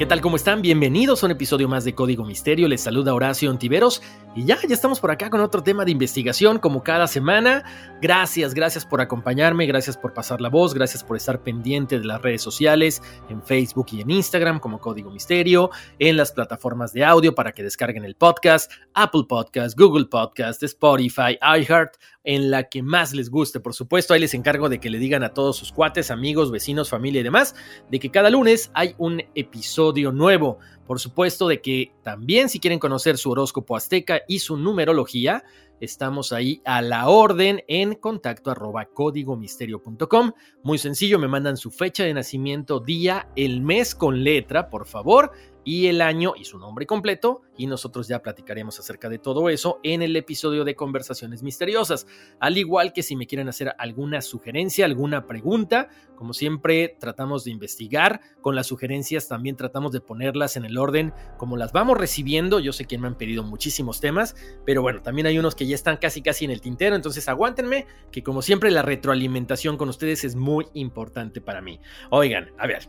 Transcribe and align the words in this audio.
¿Qué 0.00 0.06
tal? 0.06 0.22
¿Cómo 0.22 0.36
están? 0.36 0.62
Bienvenidos 0.62 1.22
a 1.22 1.26
un 1.26 1.32
episodio 1.32 1.68
más 1.68 1.84
de 1.84 1.94
Código 1.94 2.24
Misterio. 2.24 2.68
Les 2.68 2.80
saluda 2.80 3.12
Horacio 3.12 3.50
Ontiveros 3.50 4.00
y 4.34 4.46
ya, 4.46 4.58
ya 4.66 4.74
estamos 4.74 4.98
por 4.98 5.10
acá 5.10 5.28
con 5.28 5.42
otro 5.42 5.62
tema 5.62 5.84
de 5.84 5.90
investigación 5.90 6.58
como 6.58 6.82
cada 6.82 7.06
semana. 7.06 7.64
Gracias, 8.00 8.54
gracias 8.54 8.86
por 8.86 9.02
acompañarme, 9.02 9.66
gracias 9.66 9.98
por 9.98 10.14
pasar 10.14 10.40
la 10.40 10.48
voz, 10.48 10.72
gracias 10.72 11.04
por 11.04 11.18
estar 11.18 11.42
pendiente 11.42 11.98
de 11.98 12.06
las 12.06 12.22
redes 12.22 12.40
sociales, 12.40 13.02
en 13.28 13.42
Facebook 13.42 13.88
y 13.92 14.00
en 14.00 14.10
Instagram 14.10 14.58
como 14.58 14.80
Código 14.80 15.10
Misterio, 15.10 15.68
en 15.98 16.16
las 16.16 16.32
plataformas 16.32 16.94
de 16.94 17.04
audio 17.04 17.34
para 17.34 17.52
que 17.52 17.62
descarguen 17.62 18.06
el 18.06 18.14
podcast, 18.14 18.72
Apple 18.94 19.24
Podcast, 19.28 19.78
Google 19.78 20.06
Podcast, 20.06 20.62
Spotify, 20.62 21.38
iHeart 21.42 21.96
en 22.24 22.50
la 22.50 22.68
que 22.68 22.82
más 22.82 23.14
les 23.14 23.30
guste, 23.30 23.60
por 23.60 23.74
supuesto. 23.74 24.14
Ahí 24.14 24.20
les 24.20 24.34
encargo 24.34 24.68
de 24.68 24.78
que 24.78 24.90
le 24.90 24.98
digan 24.98 25.22
a 25.22 25.34
todos 25.34 25.56
sus 25.56 25.72
cuates, 25.72 26.10
amigos, 26.10 26.50
vecinos, 26.50 26.90
familia 26.90 27.20
y 27.20 27.24
demás, 27.24 27.54
de 27.90 27.98
que 27.98 28.10
cada 28.10 28.30
lunes 28.30 28.70
hay 28.74 28.94
un 28.98 29.22
episodio 29.34 30.12
nuevo. 30.12 30.58
Por 30.86 31.00
supuesto 31.00 31.48
de 31.48 31.60
que 31.60 31.92
también 32.02 32.48
si 32.48 32.58
quieren 32.58 32.78
conocer 32.78 33.16
su 33.16 33.30
horóscopo 33.30 33.76
azteca 33.76 34.22
y 34.26 34.40
su 34.40 34.56
numerología, 34.56 35.44
estamos 35.80 36.32
ahí 36.32 36.60
a 36.64 36.82
la 36.82 37.08
orden 37.08 37.62
en 37.68 37.94
contacto 37.94 38.50
arroba 38.50 38.86
códigomisterio.com. 38.86 40.32
Muy 40.62 40.78
sencillo, 40.78 41.18
me 41.18 41.28
mandan 41.28 41.56
su 41.56 41.70
fecha 41.70 42.04
de 42.04 42.14
nacimiento, 42.14 42.80
día, 42.80 43.28
el 43.36 43.62
mes 43.62 43.94
con 43.94 44.22
letra, 44.24 44.68
por 44.68 44.86
favor, 44.86 45.32
y 45.64 45.86
el 45.86 46.00
año 46.00 46.34
y 46.36 46.44
su 46.44 46.58
nombre 46.58 46.86
completo 46.86 47.42
y 47.56 47.66
nosotros 47.66 48.08
ya 48.08 48.22
platicaremos 48.22 48.78
acerca 48.78 49.08
de 49.08 49.18
todo 49.18 49.50
eso 49.50 49.80
en 49.82 50.02
el 50.02 50.16
episodio 50.16 50.64
de 50.64 50.74
Conversaciones 50.74 51.42
Misteriosas. 51.42 52.06
Al 52.38 52.56
igual 52.56 52.92
que 52.92 53.02
si 53.02 53.16
me 53.16 53.26
quieren 53.26 53.48
hacer 53.48 53.74
alguna 53.78 54.22
sugerencia, 54.22 54.84
alguna 54.84 55.26
pregunta, 55.26 55.88
como 56.16 56.32
siempre 56.32 56.96
tratamos 56.98 57.44
de 57.44 57.50
investigar, 57.50 58.20
con 58.40 58.54
las 58.54 58.66
sugerencias 58.66 59.28
también 59.28 59.56
tratamos 59.56 59.92
de 59.92 60.00
ponerlas 60.00 60.56
en 60.56 60.64
el 60.64 60.78
orden 60.78 61.12
como 61.36 61.56
las 61.56 61.72
vamos 61.72 61.98
recibiendo. 61.98 62.60
Yo 62.60 62.72
sé 62.72 62.86
que 62.86 62.98
me 62.98 63.08
han 63.08 63.16
pedido 63.16 63.42
muchísimos 63.42 64.00
temas, 64.00 64.34
pero 64.64 64.82
bueno, 64.82 65.02
también 65.02 65.26
hay 65.26 65.38
unos 65.38 65.54
que 65.54 65.66
ya 65.66 65.74
están 65.74 65.98
casi 65.98 66.22
casi 66.22 66.44
en 66.44 66.50
el 66.50 66.60
tintero, 66.60 66.96
entonces 66.96 67.28
aguántenme 67.28 67.86
que 68.10 68.22
como 68.22 68.42
siempre 68.42 68.70
la 68.70 68.82
retroalimentación 68.82 69.76
con 69.76 69.88
ustedes 69.88 70.24
es 70.24 70.36
muy 70.36 70.66
importante 70.74 71.40
para 71.40 71.60
mí. 71.60 71.80
Oigan, 72.10 72.50
a 72.58 72.66
ver, 72.66 72.88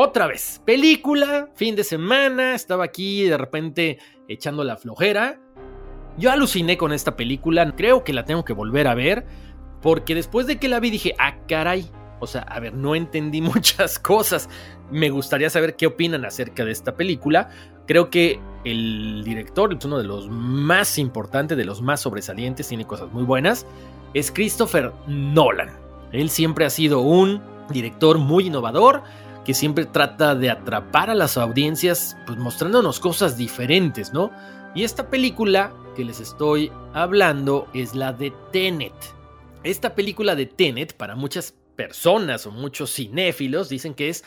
otra 0.00 0.28
vez, 0.28 0.62
película, 0.64 1.48
fin 1.56 1.74
de 1.74 1.82
semana, 1.82 2.54
estaba 2.54 2.84
aquí 2.84 3.24
de 3.24 3.36
repente 3.36 3.98
echando 4.28 4.62
la 4.62 4.76
flojera. 4.76 5.40
Yo 6.16 6.30
aluciné 6.30 6.76
con 6.76 6.92
esta 6.92 7.16
película, 7.16 7.74
creo 7.74 8.04
que 8.04 8.12
la 8.12 8.24
tengo 8.24 8.44
que 8.44 8.52
volver 8.52 8.86
a 8.86 8.94
ver, 8.94 9.26
porque 9.82 10.14
después 10.14 10.46
de 10.46 10.60
que 10.60 10.68
la 10.68 10.78
vi 10.78 10.90
dije, 10.90 11.16
ah, 11.18 11.38
caray, 11.48 11.90
o 12.20 12.28
sea, 12.28 12.42
a 12.42 12.60
ver, 12.60 12.74
no 12.74 12.94
entendí 12.94 13.40
muchas 13.42 13.98
cosas. 13.98 14.48
Me 14.88 15.10
gustaría 15.10 15.50
saber 15.50 15.74
qué 15.74 15.88
opinan 15.88 16.24
acerca 16.24 16.64
de 16.64 16.70
esta 16.70 16.94
película. 16.94 17.50
Creo 17.88 18.08
que 18.08 18.38
el 18.64 19.24
director 19.24 19.74
es 19.76 19.84
uno 19.84 19.98
de 19.98 20.04
los 20.04 20.28
más 20.28 20.96
importantes, 20.98 21.58
de 21.58 21.64
los 21.64 21.82
más 21.82 22.02
sobresalientes, 22.02 22.68
tiene 22.68 22.86
cosas 22.86 23.12
muy 23.12 23.24
buenas. 23.24 23.66
Es 24.14 24.30
Christopher 24.30 24.92
Nolan. 25.08 25.70
Él 26.12 26.30
siempre 26.30 26.66
ha 26.66 26.70
sido 26.70 27.00
un 27.00 27.42
director 27.68 28.18
muy 28.18 28.46
innovador 28.46 29.02
que 29.48 29.54
siempre 29.54 29.86
trata 29.86 30.34
de 30.34 30.50
atrapar 30.50 31.08
a 31.08 31.14
las 31.14 31.38
audiencias, 31.38 32.18
pues 32.26 32.36
mostrándonos 32.36 33.00
cosas 33.00 33.38
diferentes, 33.38 34.12
¿no? 34.12 34.30
Y 34.74 34.84
esta 34.84 35.08
película 35.08 35.72
que 35.96 36.04
les 36.04 36.20
estoy 36.20 36.70
hablando 36.92 37.66
es 37.72 37.94
la 37.94 38.12
de 38.12 38.30
Tenet. 38.52 38.92
Esta 39.64 39.94
película 39.94 40.34
de 40.34 40.44
Tenet, 40.44 40.94
para 40.94 41.16
muchas 41.16 41.54
personas 41.76 42.46
o 42.46 42.50
muchos 42.50 42.94
cinéfilos, 42.94 43.70
dicen 43.70 43.94
que 43.94 44.10
es 44.10 44.22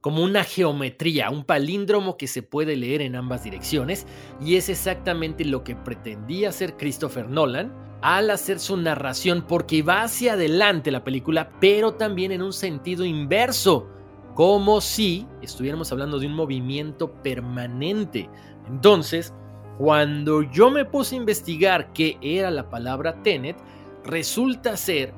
como 0.00 0.24
una 0.24 0.42
geometría, 0.42 1.30
un 1.30 1.44
palíndromo 1.44 2.16
que 2.16 2.26
se 2.26 2.42
puede 2.42 2.74
leer 2.74 3.00
en 3.00 3.14
ambas 3.14 3.44
direcciones, 3.44 4.08
y 4.44 4.56
es 4.56 4.68
exactamente 4.68 5.44
lo 5.44 5.62
que 5.62 5.76
pretendía 5.76 6.48
hacer 6.48 6.76
Christopher 6.76 7.28
Nolan 7.28 7.72
al 8.02 8.28
hacer 8.28 8.58
su 8.58 8.76
narración, 8.76 9.46
porque 9.46 9.82
va 9.82 10.02
hacia 10.02 10.32
adelante 10.32 10.90
la 10.90 11.04
película, 11.04 11.52
pero 11.60 11.94
también 11.94 12.32
en 12.32 12.42
un 12.42 12.52
sentido 12.52 13.04
inverso 13.04 13.93
como 14.34 14.80
si 14.80 15.26
estuviéramos 15.42 15.90
hablando 15.92 16.18
de 16.18 16.26
un 16.26 16.34
movimiento 16.34 17.12
permanente. 17.22 18.28
Entonces, 18.68 19.32
cuando 19.78 20.42
yo 20.42 20.70
me 20.70 20.84
puse 20.84 21.14
a 21.14 21.18
investigar 21.18 21.92
qué 21.92 22.18
era 22.20 22.50
la 22.50 22.68
palabra 22.68 23.22
Tenet, 23.22 23.56
resulta 24.04 24.76
ser 24.76 25.12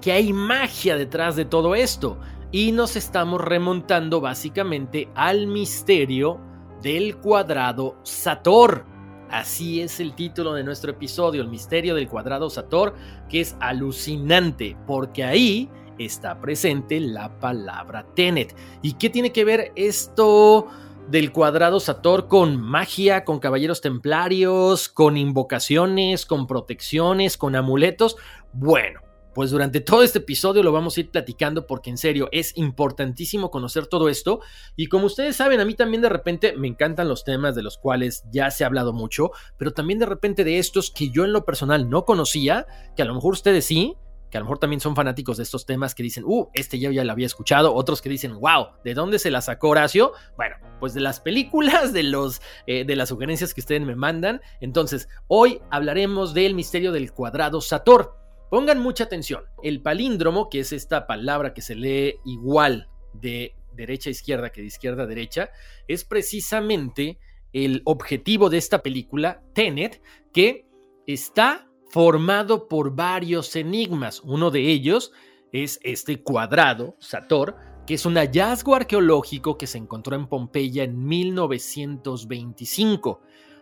que 0.00 0.12
hay 0.12 0.32
magia 0.32 0.96
detrás 0.96 1.36
de 1.36 1.44
todo 1.44 1.74
esto 1.74 2.18
y 2.50 2.72
nos 2.72 2.96
estamos 2.96 3.40
remontando 3.40 4.20
básicamente 4.20 5.08
al 5.14 5.46
misterio 5.46 6.38
del 6.82 7.16
cuadrado 7.16 7.96
Sator. 8.02 8.84
Así 9.30 9.80
es 9.80 9.98
el 10.00 10.14
título 10.14 10.52
de 10.52 10.62
nuestro 10.62 10.90
episodio, 10.90 11.40
el 11.40 11.48
misterio 11.48 11.94
del 11.94 12.08
cuadrado 12.08 12.50
Sator, 12.50 12.94
que 13.30 13.40
es 13.40 13.56
alucinante 13.60 14.76
porque 14.86 15.24
ahí 15.24 15.70
está 16.04 16.40
presente 16.40 17.00
la 17.00 17.38
palabra 17.38 18.06
Tenet. 18.14 18.54
¿Y 18.82 18.94
qué 18.94 19.10
tiene 19.10 19.32
que 19.32 19.44
ver 19.44 19.72
esto 19.76 20.68
del 21.10 21.32
cuadrado 21.32 21.80
Sator 21.80 22.28
con 22.28 22.60
magia, 22.60 23.24
con 23.24 23.38
caballeros 23.38 23.80
templarios, 23.80 24.88
con 24.88 25.16
invocaciones, 25.16 26.26
con 26.26 26.46
protecciones, 26.46 27.36
con 27.36 27.56
amuletos? 27.56 28.16
Bueno. 28.52 29.00
Pues 29.34 29.50
durante 29.50 29.80
todo 29.80 30.02
este 30.02 30.18
episodio 30.18 30.62
lo 30.62 30.72
vamos 30.72 30.94
a 30.94 31.00
ir 31.00 31.10
platicando 31.10 31.66
porque 31.66 31.88
en 31.88 31.96
serio 31.96 32.28
es 32.32 32.54
importantísimo 32.58 33.50
conocer 33.50 33.86
todo 33.86 34.10
esto 34.10 34.40
y 34.76 34.88
como 34.88 35.06
ustedes 35.06 35.36
saben 35.36 35.58
a 35.58 35.64
mí 35.64 35.72
también 35.72 36.02
de 36.02 36.10
repente 36.10 36.54
me 36.54 36.68
encantan 36.68 37.08
los 37.08 37.24
temas 37.24 37.54
de 37.54 37.62
los 37.62 37.78
cuales 37.78 38.24
ya 38.30 38.50
se 38.50 38.62
ha 38.62 38.66
hablado 38.66 38.92
mucho, 38.92 39.30
pero 39.56 39.72
también 39.72 39.98
de 39.98 40.04
repente 40.04 40.44
de 40.44 40.58
estos 40.58 40.90
que 40.90 41.08
yo 41.08 41.24
en 41.24 41.32
lo 41.32 41.46
personal 41.46 41.88
no 41.88 42.04
conocía, 42.04 42.66
que 42.94 43.00
a 43.00 43.06
lo 43.06 43.14
mejor 43.14 43.32
ustedes 43.32 43.64
sí, 43.64 43.96
que 44.32 44.38
a 44.38 44.40
lo 44.40 44.46
mejor 44.46 44.58
también 44.58 44.80
son 44.80 44.96
fanáticos 44.96 45.36
de 45.36 45.42
estos 45.42 45.66
temas 45.66 45.94
que 45.94 46.02
dicen, 46.02 46.24
uh, 46.26 46.48
este 46.54 46.78
ya 46.78 46.90
ya 46.90 47.04
lo 47.04 47.12
había 47.12 47.26
escuchado, 47.26 47.74
otros 47.74 48.00
que 48.00 48.08
dicen, 48.08 48.40
wow, 48.40 48.68
¿de 48.82 48.94
dónde 48.94 49.18
se 49.18 49.30
la 49.30 49.42
sacó 49.42 49.68
Horacio? 49.68 50.12
Bueno, 50.38 50.56
pues 50.80 50.94
de 50.94 51.00
las 51.00 51.20
películas, 51.20 51.92
de, 51.92 52.02
los, 52.02 52.40
eh, 52.66 52.86
de 52.86 52.96
las 52.96 53.10
sugerencias 53.10 53.52
que 53.52 53.60
ustedes 53.60 53.82
me 53.82 53.94
mandan. 53.94 54.40
Entonces, 54.62 55.06
hoy 55.28 55.60
hablaremos 55.70 56.32
del 56.32 56.54
misterio 56.54 56.92
del 56.92 57.12
cuadrado 57.12 57.60
Sator. 57.60 58.16
Pongan 58.50 58.78
mucha 58.78 59.04
atención. 59.04 59.44
El 59.62 59.82
palíndromo, 59.82 60.48
que 60.48 60.60
es 60.60 60.72
esta 60.72 61.06
palabra 61.06 61.52
que 61.52 61.60
se 61.60 61.74
lee 61.74 62.16
igual 62.24 62.88
de 63.12 63.54
derecha 63.74 64.08
a 64.08 64.12
izquierda 64.12 64.48
que 64.48 64.62
de 64.62 64.68
izquierda 64.68 65.02
a 65.02 65.06
derecha, 65.06 65.50
es 65.88 66.06
precisamente 66.06 67.18
el 67.52 67.82
objetivo 67.84 68.48
de 68.48 68.56
esta 68.56 68.82
película, 68.82 69.42
Tenet, 69.52 70.00
que 70.32 70.64
está 71.06 71.68
formado 71.92 72.66
por 72.68 72.96
varios 72.96 73.54
enigmas. 73.54 74.22
Uno 74.24 74.50
de 74.50 74.70
ellos 74.70 75.12
es 75.52 75.78
este 75.82 76.22
cuadrado, 76.22 76.96
Sator, 76.98 77.56
que 77.86 77.92
es 77.94 78.06
un 78.06 78.14
hallazgo 78.14 78.74
arqueológico 78.74 79.58
que 79.58 79.66
se 79.66 79.76
encontró 79.76 80.16
en 80.16 80.26
Pompeya 80.26 80.84
en 80.84 81.04
1925. 81.04 83.20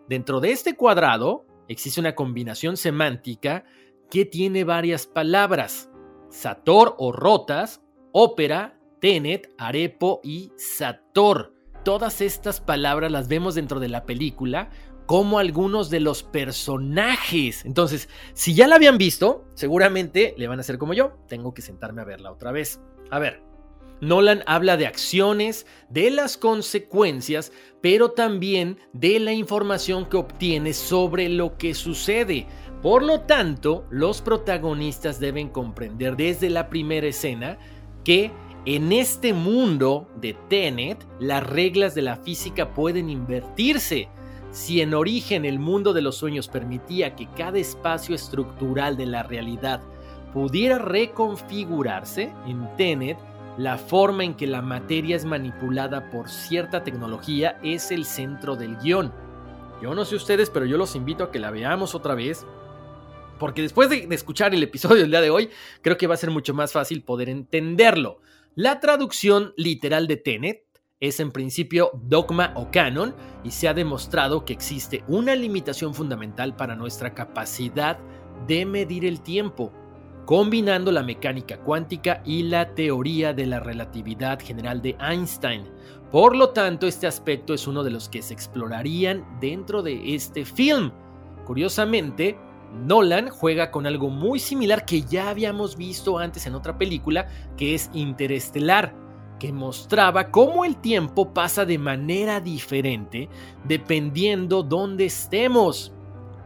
Dentro 0.08 0.38
de 0.38 0.52
este 0.52 0.76
cuadrado 0.76 1.44
existe 1.66 1.98
una 1.98 2.14
combinación 2.14 2.76
semántica 2.76 3.64
que 4.08 4.24
tiene 4.24 4.62
varias 4.62 5.08
palabras. 5.08 5.90
Sator 6.28 6.94
o 6.98 7.10
rotas, 7.10 7.82
ópera, 8.12 8.78
tenet, 9.00 9.52
arepo 9.58 10.20
y 10.22 10.52
sator. 10.56 11.52
Todas 11.84 12.20
estas 12.20 12.60
palabras 12.60 13.10
las 13.10 13.26
vemos 13.26 13.56
dentro 13.56 13.80
de 13.80 13.88
la 13.88 14.06
película 14.06 14.70
como 15.10 15.40
algunos 15.40 15.90
de 15.90 15.98
los 15.98 16.22
personajes. 16.22 17.64
Entonces, 17.64 18.08
si 18.32 18.54
ya 18.54 18.68
la 18.68 18.76
habían 18.76 18.96
visto, 18.96 19.44
seguramente 19.54 20.36
le 20.38 20.46
van 20.46 20.60
a 20.60 20.62
hacer 20.62 20.78
como 20.78 20.94
yo. 20.94 21.14
Tengo 21.26 21.52
que 21.52 21.62
sentarme 21.62 22.00
a 22.00 22.04
verla 22.04 22.30
otra 22.30 22.52
vez. 22.52 22.80
A 23.10 23.18
ver, 23.18 23.42
Nolan 24.00 24.44
habla 24.46 24.76
de 24.76 24.86
acciones, 24.86 25.66
de 25.88 26.12
las 26.12 26.36
consecuencias, 26.36 27.50
pero 27.80 28.12
también 28.12 28.78
de 28.92 29.18
la 29.18 29.32
información 29.32 30.08
que 30.08 30.16
obtiene 30.16 30.74
sobre 30.74 31.28
lo 31.28 31.58
que 31.58 31.74
sucede. 31.74 32.46
Por 32.80 33.02
lo 33.02 33.22
tanto, 33.22 33.88
los 33.90 34.22
protagonistas 34.22 35.18
deben 35.18 35.48
comprender 35.48 36.14
desde 36.14 36.50
la 36.50 36.70
primera 36.70 37.08
escena 37.08 37.58
que 38.04 38.30
en 38.64 38.92
este 38.92 39.32
mundo 39.32 40.08
de 40.20 40.34
Tenet 40.48 41.04
las 41.18 41.44
reglas 41.44 41.96
de 41.96 42.02
la 42.02 42.14
física 42.14 42.74
pueden 42.74 43.10
invertirse. 43.10 44.08
Si 44.50 44.80
en 44.80 44.94
origen 44.94 45.44
el 45.44 45.58
mundo 45.58 45.92
de 45.92 46.02
los 46.02 46.16
sueños 46.16 46.48
permitía 46.48 47.14
que 47.14 47.28
cada 47.36 47.58
espacio 47.58 48.14
estructural 48.14 48.96
de 48.96 49.06
la 49.06 49.22
realidad 49.22 49.80
pudiera 50.32 50.78
reconfigurarse, 50.78 52.32
en 52.46 52.68
Tenet 52.76 53.18
la 53.58 53.78
forma 53.78 54.24
en 54.24 54.34
que 54.34 54.46
la 54.46 54.62
materia 54.62 55.16
es 55.16 55.24
manipulada 55.24 56.10
por 56.10 56.28
cierta 56.28 56.82
tecnología 56.82 57.58
es 57.62 57.90
el 57.90 58.04
centro 58.04 58.56
del 58.56 58.76
guion. 58.78 59.12
Yo 59.82 59.94
no 59.94 60.04
sé 60.04 60.16
ustedes, 60.16 60.50
pero 60.50 60.66
yo 60.66 60.76
los 60.76 60.94
invito 60.94 61.24
a 61.24 61.30
que 61.30 61.38
la 61.38 61.50
veamos 61.50 61.94
otra 61.94 62.14
vez 62.14 62.46
porque 63.40 63.62
después 63.62 63.88
de, 63.88 64.06
escuchar 64.10 64.54
el 64.54 64.62
episodio 64.62 65.02
del 65.02 65.10
día 65.10 65.22
de 65.22 65.30
hoy, 65.30 65.50
creo 65.80 65.96
que 65.96 66.06
va 66.06 66.14
a 66.14 66.18
ser 66.18 66.30
mucho 66.30 66.54
más 66.54 66.72
fácil 66.72 67.02
poder 67.02 67.28
entenderlo. 67.28 68.20
La 68.54 68.80
traducción 68.80 69.54
literal 69.56 70.06
de 70.06 70.16
Tenet 70.18 70.66
es 71.00 71.18
en 71.18 71.32
principio 71.32 71.90
dogma 71.94 72.52
o 72.56 72.70
canon 72.70 73.14
y 73.42 73.50
se 73.50 73.68
ha 73.68 73.74
demostrado 73.74 74.44
que 74.44 74.52
existe 74.52 75.02
una 75.08 75.34
limitación 75.34 75.94
fundamental 75.94 76.54
para 76.54 76.76
nuestra 76.76 77.14
capacidad 77.14 77.98
de 78.46 78.66
medir 78.66 79.06
el 79.06 79.22
tiempo, 79.22 79.72
combinando 80.26 80.92
la 80.92 81.02
mecánica 81.02 81.58
cuántica 81.60 82.22
y 82.26 82.42
la 82.42 82.74
teoría 82.74 83.32
de 83.32 83.46
la 83.46 83.60
relatividad 83.60 84.40
general 84.40 84.82
de 84.82 84.96
Einstein. 85.00 85.66
Por 86.10 86.36
lo 86.36 86.50
tanto, 86.50 86.86
este 86.86 87.06
aspecto 87.06 87.54
es 87.54 87.66
uno 87.66 87.82
de 87.82 87.90
los 87.90 88.10
que 88.10 88.20
se 88.20 88.34
explorarían 88.34 89.24
dentro 89.40 89.82
de 89.82 90.14
este 90.14 90.44
film. 90.44 90.92
Curiosamente, 91.46 92.38
Nolan 92.84 93.30
juega 93.30 93.70
con 93.70 93.86
algo 93.86 94.10
muy 94.10 94.38
similar 94.38 94.84
que 94.84 95.02
ya 95.02 95.30
habíamos 95.30 95.76
visto 95.76 96.18
antes 96.18 96.46
en 96.46 96.54
otra 96.54 96.76
película, 96.76 97.26
que 97.56 97.74
es 97.74 97.90
Interestelar, 97.94 98.94
que 99.40 99.52
mostraba 99.52 100.30
cómo 100.30 100.64
el 100.64 100.76
tiempo 100.76 101.34
pasa 101.34 101.64
de 101.64 101.78
manera 101.78 102.40
diferente 102.40 103.28
dependiendo 103.64 104.62
dónde 104.62 105.06
estemos. 105.06 105.92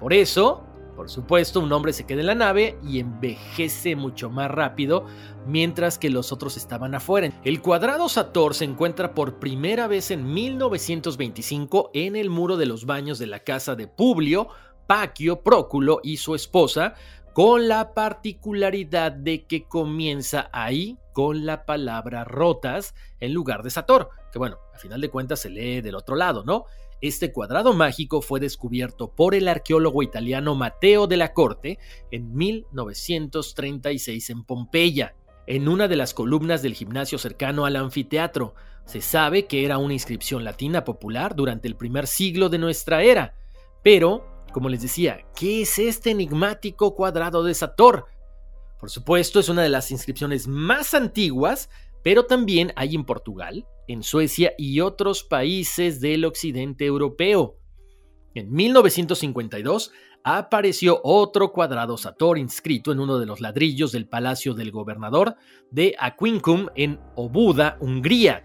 Por 0.00 0.14
eso, 0.14 0.62
por 0.96 1.10
supuesto, 1.10 1.60
un 1.60 1.72
hombre 1.72 1.92
se 1.92 2.06
queda 2.06 2.20
en 2.20 2.28
la 2.28 2.34
nave 2.34 2.78
y 2.86 3.00
envejece 3.00 3.96
mucho 3.96 4.30
más 4.30 4.50
rápido, 4.50 5.04
mientras 5.46 5.98
que 5.98 6.08
los 6.08 6.32
otros 6.32 6.56
estaban 6.56 6.94
afuera. 6.94 7.32
El 7.44 7.60
cuadrado 7.60 8.08
Sator 8.08 8.54
se 8.54 8.64
encuentra 8.64 9.12
por 9.12 9.40
primera 9.40 9.88
vez 9.88 10.10
en 10.10 10.32
1925 10.32 11.90
en 11.94 12.16
el 12.16 12.30
muro 12.30 12.56
de 12.56 12.66
los 12.66 12.86
baños 12.86 13.18
de 13.18 13.26
la 13.26 13.40
casa 13.40 13.74
de 13.74 13.88
Publio, 13.88 14.48
Paquio, 14.86 15.42
Próculo 15.42 16.00
y 16.02 16.18
su 16.18 16.34
esposa, 16.34 16.94
con 17.32 17.66
la 17.66 17.92
particularidad 17.92 19.10
de 19.10 19.44
que 19.46 19.64
comienza 19.64 20.48
ahí 20.52 20.96
con 21.14 21.46
la 21.46 21.64
palabra 21.64 22.24
rotas 22.24 22.94
en 23.20 23.32
lugar 23.32 23.62
de 23.62 23.70
Sator, 23.70 24.10
que 24.30 24.38
bueno, 24.38 24.58
a 24.74 24.78
final 24.78 25.00
de 25.00 25.08
cuentas 25.08 25.40
se 25.40 25.48
lee 25.48 25.80
del 25.80 25.94
otro 25.94 26.16
lado, 26.16 26.44
¿no? 26.44 26.66
Este 27.00 27.32
cuadrado 27.32 27.72
mágico 27.72 28.20
fue 28.20 28.40
descubierto 28.40 29.08
por 29.08 29.34
el 29.34 29.48
arqueólogo 29.48 30.02
italiano 30.02 30.54
Matteo 30.54 31.06
de 31.06 31.16
la 31.16 31.32
Corte 31.32 31.78
en 32.10 32.34
1936 32.34 34.30
en 34.30 34.44
Pompeya, 34.44 35.14
en 35.46 35.68
una 35.68 35.88
de 35.88 35.96
las 35.96 36.14
columnas 36.14 36.62
del 36.62 36.74
gimnasio 36.74 37.18
cercano 37.18 37.64
al 37.64 37.76
anfiteatro. 37.76 38.54
Se 38.84 39.00
sabe 39.00 39.46
que 39.46 39.64
era 39.64 39.78
una 39.78 39.94
inscripción 39.94 40.44
latina 40.44 40.84
popular 40.84 41.34
durante 41.34 41.68
el 41.68 41.76
primer 41.76 42.06
siglo 42.06 42.48
de 42.48 42.58
nuestra 42.58 43.02
era, 43.02 43.34
pero 43.82 44.34
como 44.52 44.68
les 44.68 44.82
decía, 44.82 45.26
¿qué 45.34 45.62
es 45.62 45.78
este 45.78 46.10
enigmático 46.10 46.94
cuadrado 46.94 47.42
de 47.42 47.54
Sator? 47.54 48.06
Por 48.84 48.90
supuesto, 48.90 49.40
es 49.40 49.48
una 49.48 49.62
de 49.62 49.70
las 49.70 49.90
inscripciones 49.90 50.46
más 50.46 50.92
antiguas, 50.92 51.70
pero 52.02 52.26
también 52.26 52.74
hay 52.76 52.94
en 52.94 53.06
Portugal, 53.06 53.66
en 53.88 54.02
Suecia 54.02 54.52
y 54.58 54.80
otros 54.80 55.24
países 55.24 56.02
del 56.02 56.26
occidente 56.26 56.84
europeo. 56.84 57.56
En 58.34 58.52
1952 58.52 59.90
apareció 60.22 61.00
otro 61.02 61.50
cuadrado 61.50 61.96
Sator 61.96 62.36
inscrito 62.36 62.92
en 62.92 63.00
uno 63.00 63.18
de 63.18 63.24
los 63.24 63.40
ladrillos 63.40 63.90
del 63.90 64.06
palacio 64.06 64.52
del 64.52 64.70
gobernador 64.70 65.36
de 65.70 65.96
Aquincum 65.98 66.66
en 66.74 67.00
Obuda, 67.14 67.78
Hungría. 67.80 68.44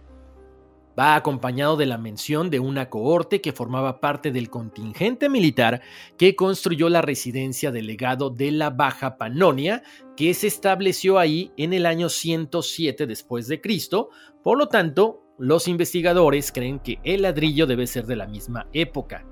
Va 1.00 1.16
acompañado 1.16 1.78
de 1.78 1.86
la 1.86 1.98
mención 1.98 2.50
de 2.50 2.60
una 2.60 2.90
cohorte 2.90 3.40
que 3.40 3.54
formaba 3.54 4.02
parte 4.02 4.32
del 4.32 4.50
contingente 4.50 5.30
militar 5.30 5.82
que 6.18 6.36
construyó 6.36 6.90
la 6.90 7.02
residencia 7.02 7.72
del 7.72 7.88
legado 7.88 8.30
de 8.30 8.52
la 8.52 8.70
Baja 8.70 9.18
Panonia, 9.18 9.82
que 10.18 10.34
se 10.34 10.48
estableció 10.48 11.18
ahí 11.18 11.54
en 11.56 11.72
el 11.72 11.86
año 11.86 12.10
107 12.10 13.08
después 13.08 13.48
de 13.48 13.62
Cristo. 13.62 14.10
Por 14.44 14.58
lo 14.58 14.68
tanto, 14.68 15.24
los 15.38 15.70
investigadores 15.70 16.52
creen 16.52 16.80
que 16.80 17.00
el 17.06 17.22
ladrillo 17.22 17.66
debe 17.66 17.88
ser 17.88 18.06
de 18.06 18.18
la 18.18 18.28
misma 18.28 18.68
época. 18.74 19.26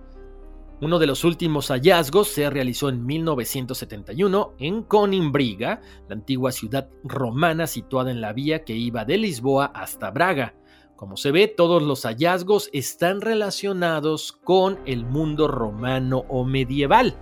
Uno 0.79 0.99
de 0.99 1.07
los 1.07 1.25
últimos 1.25 1.67
hallazgos 1.67 2.29
se 2.29 2.49
realizó 2.49 2.87
en 2.87 3.05
1971 3.05 4.53
en 4.59 4.83
Conimbriga, 4.83 5.81
la 6.07 6.15
antigua 6.15 6.53
ciudad 6.53 6.87
romana 7.03 7.67
situada 7.67 8.11
en 8.11 8.21
la 8.21 8.31
vía 8.31 8.63
que 8.63 8.75
iba 8.75 9.03
de 9.03 9.17
Lisboa 9.17 9.65
hasta 9.65 10.11
Braga. 10.11 10.53
Como 10.97 11.15
se 11.15 11.31
ve, 11.31 11.47
todos 11.47 11.83
los 11.83 12.05
hallazgos 12.05 12.71
están 12.73 13.21
relacionados 13.21 14.31
con 14.31 14.79
el 14.87 15.05
mundo 15.05 15.47
romano 15.47 16.25
o 16.27 16.43
medieval. 16.43 17.15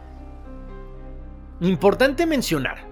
Importante 1.59 2.25
mencionar, 2.25 2.87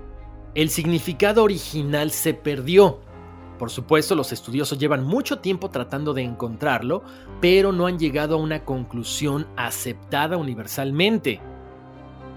el 0.55 0.69
significado 0.69 1.41
original 1.41 2.11
se 2.11 2.33
perdió. 2.33 2.99
Por 3.57 3.69
supuesto, 3.69 4.13
los 4.13 4.33
estudiosos 4.33 4.77
llevan 4.77 5.05
mucho 5.05 5.39
tiempo 5.39 5.69
tratando 5.69 6.13
de 6.13 6.23
encontrarlo, 6.23 7.01
pero 7.39 7.71
no 7.71 7.85
han 7.85 7.97
llegado 7.97 8.35
a 8.35 8.39
una 8.39 8.65
conclusión 8.65 9.47
aceptada 9.55 10.35
universalmente. 10.35 11.39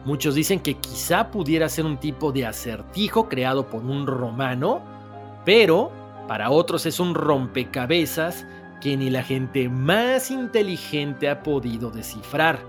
Muchos 0.05 0.37
dicen 0.37 0.61
que 0.61 0.75
quizá 0.75 1.33
pudiera 1.33 1.69
ser 1.69 1.85
un 1.85 1.99
tipo 1.99 2.31
de 2.31 2.47
acertijo 2.47 3.29
creado 3.29 3.69
por 3.69 3.83
un 3.83 4.07
romano, 4.07 4.83
pero 5.45 6.06
para 6.29 6.51
otros 6.51 6.87
es 6.87 7.01
un 7.01 7.15
rompecabezas 7.15 8.47
que 8.81 8.97
ni 8.97 9.11
la 9.11 9.23
gente 9.23 9.69
más 9.69 10.31
inteligente 10.31 11.29
ha 11.29 11.43
podido 11.43 11.91
descifrar. 11.91 12.65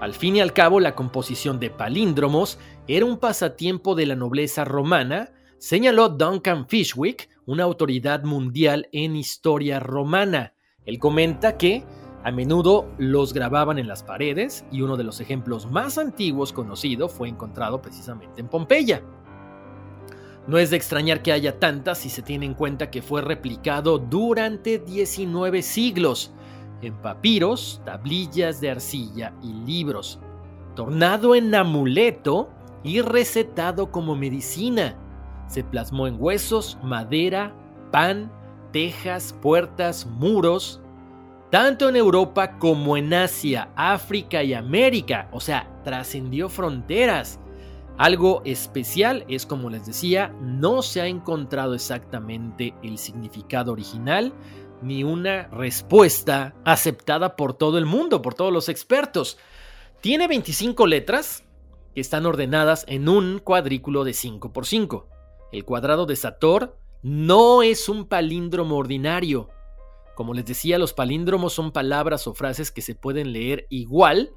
Al 0.00 0.14
fin 0.14 0.36
y 0.36 0.40
al 0.40 0.52
cabo, 0.52 0.80
la 0.80 0.94
composición 0.94 1.60
de 1.60 1.70
palíndromos 1.70 2.58
era 2.86 3.04
un 3.04 3.18
pasatiempo 3.18 3.94
de 3.94 4.06
la 4.06 4.16
nobleza 4.16 4.64
romana, 4.64 5.30
señaló 5.58 6.08
Duncan 6.08 6.66
Fishwick, 6.68 7.28
una 7.44 7.64
autoridad 7.64 8.24
mundial 8.24 8.88
en 8.92 9.16
historia 9.16 9.78
romana. 9.78 10.54
Él 10.86 10.98
comenta 10.98 11.58
que 11.58 11.84
a 12.22 12.30
menudo 12.30 12.88
los 12.98 13.32
grababan 13.32 13.78
en 13.78 13.88
las 13.88 14.02
paredes 14.02 14.64
y 14.70 14.82
uno 14.82 14.96
de 14.96 15.04
los 15.04 15.20
ejemplos 15.20 15.70
más 15.70 15.98
antiguos 15.98 16.52
conocido 16.52 17.08
fue 17.08 17.28
encontrado 17.28 17.80
precisamente 17.80 18.40
en 18.40 18.48
Pompeya. 18.48 19.02
No 20.46 20.58
es 20.58 20.70
de 20.70 20.76
extrañar 20.76 21.22
que 21.22 21.32
haya 21.32 21.58
tantas 21.58 21.98
si 21.98 22.10
se 22.10 22.22
tiene 22.22 22.46
en 22.46 22.54
cuenta 22.54 22.90
que 22.90 23.02
fue 23.02 23.22
replicado 23.22 23.98
durante 23.98 24.78
19 24.78 25.62
siglos 25.62 26.32
en 26.82 26.94
papiros, 26.94 27.82
tablillas 27.84 28.60
de 28.60 28.70
arcilla 28.70 29.34
y 29.42 29.52
libros. 29.52 30.18
Tornado 30.74 31.34
en 31.34 31.54
amuleto, 31.54 32.48
y 32.82 33.00
recetado 33.00 33.90
como 33.90 34.16
medicina. 34.16 34.96
Se 35.46 35.64
plasmó 35.64 36.06
en 36.06 36.16
huesos, 36.18 36.78
madera, 36.82 37.54
pan, 37.90 38.30
tejas, 38.72 39.34
puertas, 39.42 40.06
muros, 40.06 40.80
tanto 41.50 41.88
en 41.88 41.96
Europa 41.96 42.58
como 42.58 42.96
en 42.96 43.12
Asia, 43.12 43.70
África 43.74 44.42
y 44.42 44.54
América, 44.54 45.28
o 45.32 45.40
sea, 45.40 45.68
trascendió 45.82 46.48
fronteras. 46.48 47.39
Algo 48.00 48.40
especial 48.46 49.26
es, 49.28 49.44
como 49.44 49.68
les 49.68 49.84
decía, 49.84 50.34
no 50.40 50.80
se 50.80 51.02
ha 51.02 51.06
encontrado 51.06 51.74
exactamente 51.74 52.72
el 52.82 52.96
significado 52.96 53.72
original 53.72 54.32
ni 54.80 55.04
una 55.04 55.48
respuesta 55.48 56.54
aceptada 56.64 57.36
por 57.36 57.52
todo 57.52 57.76
el 57.76 57.84
mundo, 57.84 58.22
por 58.22 58.32
todos 58.32 58.54
los 58.54 58.70
expertos. 58.70 59.36
Tiene 60.00 60.28
25 60.28 60.86
letras 60.86 61.44
que 61.94 62.00
están 62.00 62.24
ordenadas 62.24 62.86
en 62.88 63.06
un 63.06 63.38
cuadrículo 63.38 64.02
de 64.04 64.14
5 64.14 64.50
por 64.50 64.64
5. 64.64 65.06
El 65.52 65.66
cuadrado 65.66 66.06
de 66.06 66.16
Sator 66.16 66.78
no 67.02 67.62
es 67.62 67.86
un 67.90 68.06
palíndromo 68.06 68.78
ordinario. 68.78 69.50
Como 70.14 70.32
les 70.32 70.46
decía, 70.46 70.78
los 70.78 70.94
palíndromos 70.94 71.52
son 71.52 71.70
palabras 71.70 72.26
o 72.26 72.32
frases 72.32 72.70
que 72.70 72.80
se 72.80 72.94
pueden 72.94 73.34
leer 73.34 73.66
igual 73.68 74.32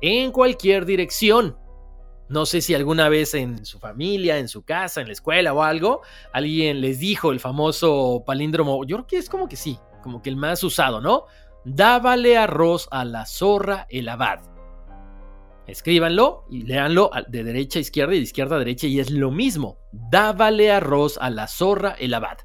en 0.00 0.30
cualquier 0.30 0.86
dirección. 0.86 1.56
No 2.30 2.46
sé 2.46 2.60
si 2.60 2.76
alguna 2.76 3.08
vez 3.08 3.34
en 3.34 3.66
su 3.66 3.80
familia, 3.80 4.38
en 4.38 4.46
su 4.46 4.62
casa, 4.62 5.00
en 5.00 5.08
la 5.08 5.12
escuela 5.14 5.52
o 5.52 5.64
algo, 5.64 6.02
alguien 6.32 6.80
les 6.80 7.00
dijo 7.00 7.32
el 7.32 7.40
famoso 7.40 8.22
palíndromo. 8.24 8.84
Yo 8.84 8.98
creo 8.98 9.06
que 9.08 9.16
es 9.18 9.28
como 9.28 9.48
que 9.48 9.56
sí, 9.56 9.80
como 10.00 10.22
que 10.22 10.30
el 10.30 10.36
más 10.36 10.62
usado, 10.62 11.00
¿no? 11.00 11.24
Dábale 11.64 12.38
arroz 12.38 12.86
a 12.92 13.04
la 13.04 13.26
zorra 13.26 13.88
el 13.90 14.08
abad. 14.08 14.42
Escríbanlo 15.66 16.46
y 16.48 16.62
léanlo 16.62 17.10
de 17.26 17.42
derecha 17.42 17.80
a 17.80 17.82
izquierda 17.82 18.14
y 18.14 18.18
de 18.18 18.22
izquierda 18.22 18.54
a 18.54 18.60
derecha 18.60 18.86
y 18.86 19.00
es 19.00 19.10
lo 19.10 19.32
mismo. 19.32 19.78
Dábale 19.90 20.70
arroz 20.70 21.18
a 21.20 21.30
la 21.30 21.48
zorra 21.48 21.96
el 21.98 22.14
abad. 22.14 22.38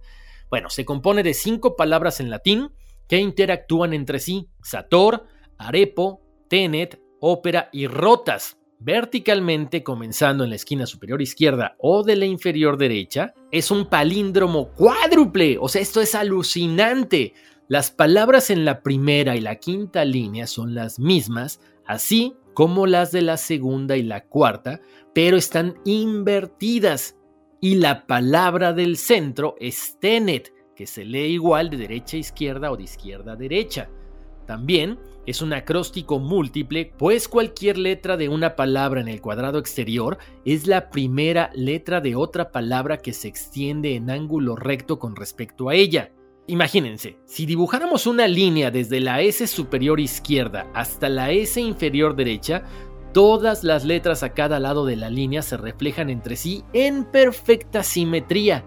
Bueno, 0.50 0.72
se 0.72 0.84
compone 0.84 1.22
de 1.22 1.36
cinco 1.36 1.76
palabras 1.76 2.20
en 2.20 2.32
latín 2.32 2.72
que 3.08 3.20
interactúan 3.20 3.94
entre 3.94 4.18
sí. 4.18 4.50
Sator, 4.64 5.28
arepo, 5.60 6.24
tenet, 6.50 7.00
ópera 7.20 7.70
y 7.72 7.86
rotas. 7.86 8.58
Verticalmente, 8.80 9.84
comenzando 9.84 10.44
en 10.44 10.50
la 10.50 10.58
esquina 10.58 10.86
superior 10.86 11.22
izquierda 11.22 11.76
o 11.80 12.04
de 12.04 12.16
la 12.16 12.26
inferior 12.26 12.78
derecha, 12.78 13.34
es 13.52 13.72
un 13.72 13.86
palíndromo 13.86 14.70
cuádruple. 14.70 15.58
O 15.60 15.70
sea, 15.70 15.82
esto 15.82 16.02
es 16.02 16.14
alucinante. 16.14 17.34
Las 17.68 17.90
palabras 17.90 18.50
en 18.50 18.66
la 18.66 18.84
primera 18.84 19.36
y 19.36 19.42
la 19.42 19.56
quinta 19.56 20.06
línea 20.06 20.46
son 20.46 20.76
las 20.76 21.00
mismas, 21.00 21.60
así 21.86 22.36
como 22.54 22.86
las 22.86 23.12
de 23.12 23.22
la 23.22 23.38
segunda 23.38 23.98
y 23.98 24.04
la 24.04 24.26
cuarta, 24.26 24.82
pero 25.14 25.38
están 25.38 25.76
invertidas. 25.86 27.16
Y 27.62 27.76
la 27.76 28.06
palabra 28.06 28.74
del 28.74 28.98
centro 28.98 29.56
es 29.60 29.98
tenet, 30.00 30.54
que 30.76 30.86
se 30.86 31.06
lee 31.06 31.34
igual 31.34 31.70
de 31.70 31.78
derecha 31.78 32.18
a 32.18 32.20
izquierda 32.20 32.72
o 32.72 32.78
de 32.78 32.84
izquierda 32.84 33.32
a 33.32 33.36
derecha. 33.36 33.90
También 34.46 35.00
es 35.26 35.42
un 35.42 35.54
acróstico 35.54 36.20
múltiple, 36.20 36.92
pues 36.98 37.28
cualquier 37.28 37.78
letra 37.78 38.18
de 38.18 38.30
una 38.30 38.56
palabra 38.56 39.02
en 39.02 39.08
el 39.08 39.22
cuadrado 39.22 39.60
exterior 39.60 40.18
es 40.46 40.68
la 40.68 40.90
primera 40.90 41.52
letra 41.54 42.02
de 42.02 42.16
otra 42.16 42.52
palabra 42.52 42.98
que 42.98 43.14
se 43.14 43.28
extiende 43.28 43.96
en 43.96 44.10
ángulo 44.10 44.56
recto 44.56 45.00
con 45.00 45.16
respecto 45.16 45.70
a 45.70 45.76
ella. 45.76 46.12
Imagínense, 46.48 47.18
si 47.26 47.48
dibujáramos 47.48 48.06
una 48.06 48.28
línea 48.28 48.70
desde 48.70 49.00
la 49.00 49.22
S 49.22 49.48
superior 49.48 50.00
izquierda 50.00 50.68
hasta 50.76 51.10
la 51.10 51.32
S 51.32 51.60
inferior 51.60 52.16
derecha, 52.16 52.64
todas 53.14 53.64
las 53.64 53.84
letras 53.84 54.22
a 54.22 54.34
cada 54.34 54.60
lado 54.60 54.86
de 54.86 54.96
la 54.96 55.10
línea 55.10 55.42
se 55.42 55.58
reflejan 55.58 56.10
entre 56.10 56.36
sí 56.36 56.64
en 56.74 57.06
perfecta 57.06 57.82
simetría. 57.82 58.64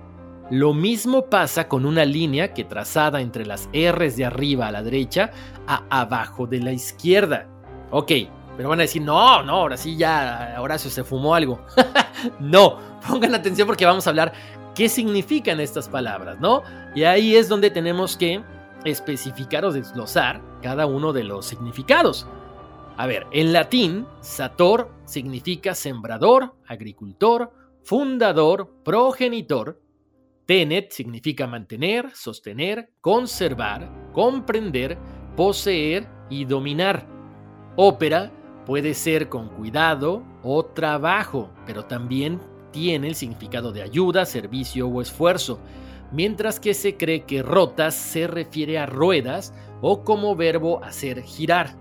Lo 0.50 0.72
mismo 0.72 1.26
pasa 1.26 1.68
con 1.68 1.84
una 1.84 2.04
línea 2.04 2.54
que 2.54 2.64
trazada 2.64 3.20
entre 3.20 3.44
las 3.44 3.68
R's 3.72 4.16
de 4.16 4.24
arriba 4.24 4.68
a 4.68 4.72
la 4.72 4.82
derecha 4.82 5.30
a 5.66 5.84
abajo 5.90 6.46
de 6.46 6.60
la 6.60 6.72
izquierda. 6.72 7.46
Ok, 7.90 8.12
pero 8.56 8.70
van 8.70 8.80
a 8.80 8.82
decir, 8.82 9.02
no, 9.02 9.42
no, 9.42 9.52
ahora 9.52 9.76
sí 9.76 9.96
ya 9.96 10.56
Horacio 10.58 10.90
se 10.90 11.04
fumó 11.04 11.34
algo. 11.34 11.64
no, 12.40 12.78
pongan 13.06 13.34
atención 13.34 13.66
porque 13.66 13.86
vamos 13.86 14.06
a 14.06 14.10
hablar 14.10 14.32
qué 14.74 14.88
significan 14.88 15.60
estas 15.60 15.88
palabras, 15.88 16.40
¿no? 16.40 16.62
Y 16.94 17.04
ahí 17.04 17.36
es 17.36 17.48
donde 17.48 17.70
tenemos 17.70 18.16
que 18.16 18.42
especificar 18.84 19.64
o 19.64 19.72
desglosar 19.72 20.40
cada 20.62 20.86
uno 20.86 21.12
de 21.12 21.24
los 21.24 21.46
significados. 21.46 22.26
A 22.96 23.06
ver, 23.06 23.26
en 23.30 23.52
latín, 23.52 24.06
sator 24.20 24.90
significa 25.04 25.74
sembrador, 25.74 26.54
agricultor, 26.66 27.52
fundador, 27.84 28.72
progenitor. 28.84 29.80
Tenet 30.48 30.92
significa 30.92 31.46
mantener, 31.46 32.10
sostener, 32.14 32.88
conservar, 33.02 33.86
comprender, 34.14 34.96
poseer 35.36 36.08
y 36.30 36.46
dominar. 36.46 37.06
Ópera 37.76 38.32
puede 38.64 38.94
ser 38.94 39.28
con 39.28 39.50
cuidado 39.50 40.24
o 40.42 40.64
trabajo, 40.64 41.50
pero 41.66 41.84
también 41.84 42.40
tiene 42.70 43.08
el 43.08 43.14
significado 43.14 43.72
de 43.72 43.82
ayuda, 43.82 44.24
servicio 44.24 44.88
o 44.88 45.02
esfuerzo, 45.02 45.60
mientras 46.12 46.58
que 46.58 46.72
se 46.72 46.96
cree 46.96 47.24
que 47.24 47.42
rotas 47.42 47.94
se 47.94 48.26
refiere 48.26 48.78
a 48.78 48.86
ruedas 48.86 49.52
o 49.82 50.02
como 50.02 50.34
verbo 50.34 50.82
hacer 50.82 51.20
girar. 51.24 51.76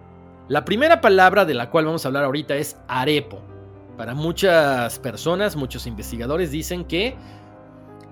La 0.49 0.65
primera 0.65 0.99
palabra 0.99 1.45
de 1.45 1.53
la 1.53 1.69
cual 1.69 1.85
vamos 1.85 2.03
a 2.03 2.09
hablar 2.09 2.25
ahorita 2.25 2.57
es 2.57 2.75
arepo. 2.89 3.41
Para 3.95 4.13
muchas 4.13 4.99
personas, 4.99 5.55
muchos 5.55 5.87
investigadores 5.87 6.51
dicen 6.51 6.83
que 6.83 7.15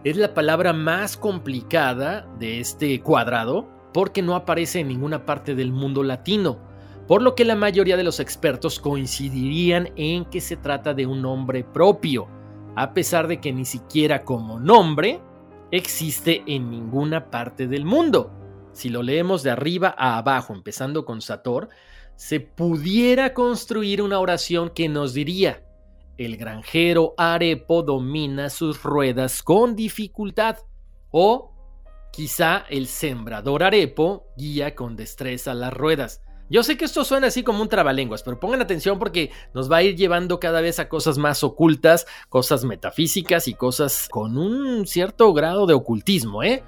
es 0.05 0.17
la 0.17 0.35
palabra 0.35 0.71
más 0.71 1.17
complicada 1.17 2.27
de 2.37 2.59
este 2.59 3.01
cuadrado 3.01 3.67
porque 3.91 4.21
no 4.21 4.35
aparece 4.35 4.81
en 4.81 4.87
ninguna 4.87 5.25
parte 5.25 5.55
del 5.55 5.71
mundo 5.71 6.03
latino, 6.03 6.59
por 7.07 7.23
lo 7.23 7.33
que 7.33 7.43
la 7.43 7.55
mayoría 7.55 7.97
de 7.97 8.03
los 8.03 8.19
expertos 8.19 8.79
coincidirían 8.79 9.89
en 9.95 10.25
que 10.25 10.41
se 10.41 10.57
trata 10.57 10.93
de 10.93 11.07
un 11.07 11.23
nombre 11.23 11.63
propio 11.63 12.27
a 12.75 12.93
pesar 12.93 13.27
de 13.27 13.41
que 13.41 13.51
ni 13.51 13.65
siquiera 13.65 14.23
como 14.23 14.59
nombre 14.59 15.21
existe 15.71 16.43
en 16.45 16.69
ninguna 16.69 17.31
parte 17.31 17.67
del 17.67 17.83
mundo. 17.83 18.31
Si 18.73 18.89
lo 18.89 19.01
leemos 19.01 19.41
de 19.41 19.49
arriba 19.51 19.95
a 19.97 20.17
abajo, 20.17 20.53
empezando 20.53 21.03
con 21.03 21.21
Sator, 21.21 21.69
se 22.15 22.41
pudiera 22.41 23.33
construir 23.33 24.03
una 24.03 24.19
oración 24.19 24.69
que 24.69 24.87
nos 24.87 25.15
diría, 25.15 25.63
el 26.17 26.37
granjero 26.37 27.13
Arepo 27.17 27.83
domina 27.83 28.49
sus 28.49 28.83
ruedas 28.83 29.43
con 29.43 29.75
dificultad, 29.75 30.57
o 31.11 31.51
quizá 32.11 32.65
el 32.69 32.87
sembrador 32.87 33.63
Arepo 33.63 34.27
guía 34.37 34.75
con 34.75 34.95
destreza 34.95 35.53
las 35.53 35.73
ruedas. 35.73 36.21
Yo 36.47 36.61
sé 36.61 36.77
que 36.77 36.85
esto 36.85 37.03
suena 37.03 37.27
así 37.27 37.43
como 37.43 37.61
un 37.61 37.69
trabalenguas, 37.69 38.21
pero 38.21 38.39
pongan 38.39 38.61
atención 38.61 38.99
porque 38.99 39.31
nos 39.53 39.71
va 39.71 39.77
a 39.77 39.83
ir 39.83 39.95
llevando 39.95 40.39
cada 40.39 40.61
vez 40.61 40.77
a 40.77 40.89
cosas 40.89 41.17
más 41.17 41.43
ocultas, 41.43 42.05
cosas 42.29 42.63
metafísicas 42.63 43.47
y 43.47 43.55
cosas 43.55 44.07
con 44.09 44.37
un 44.37 44.85
cierto 44.85 45.33
grado 45.33 45.65
de 45.65 45.73
ocultismo, 45.73 46.43
¿eh? 46.43 46.63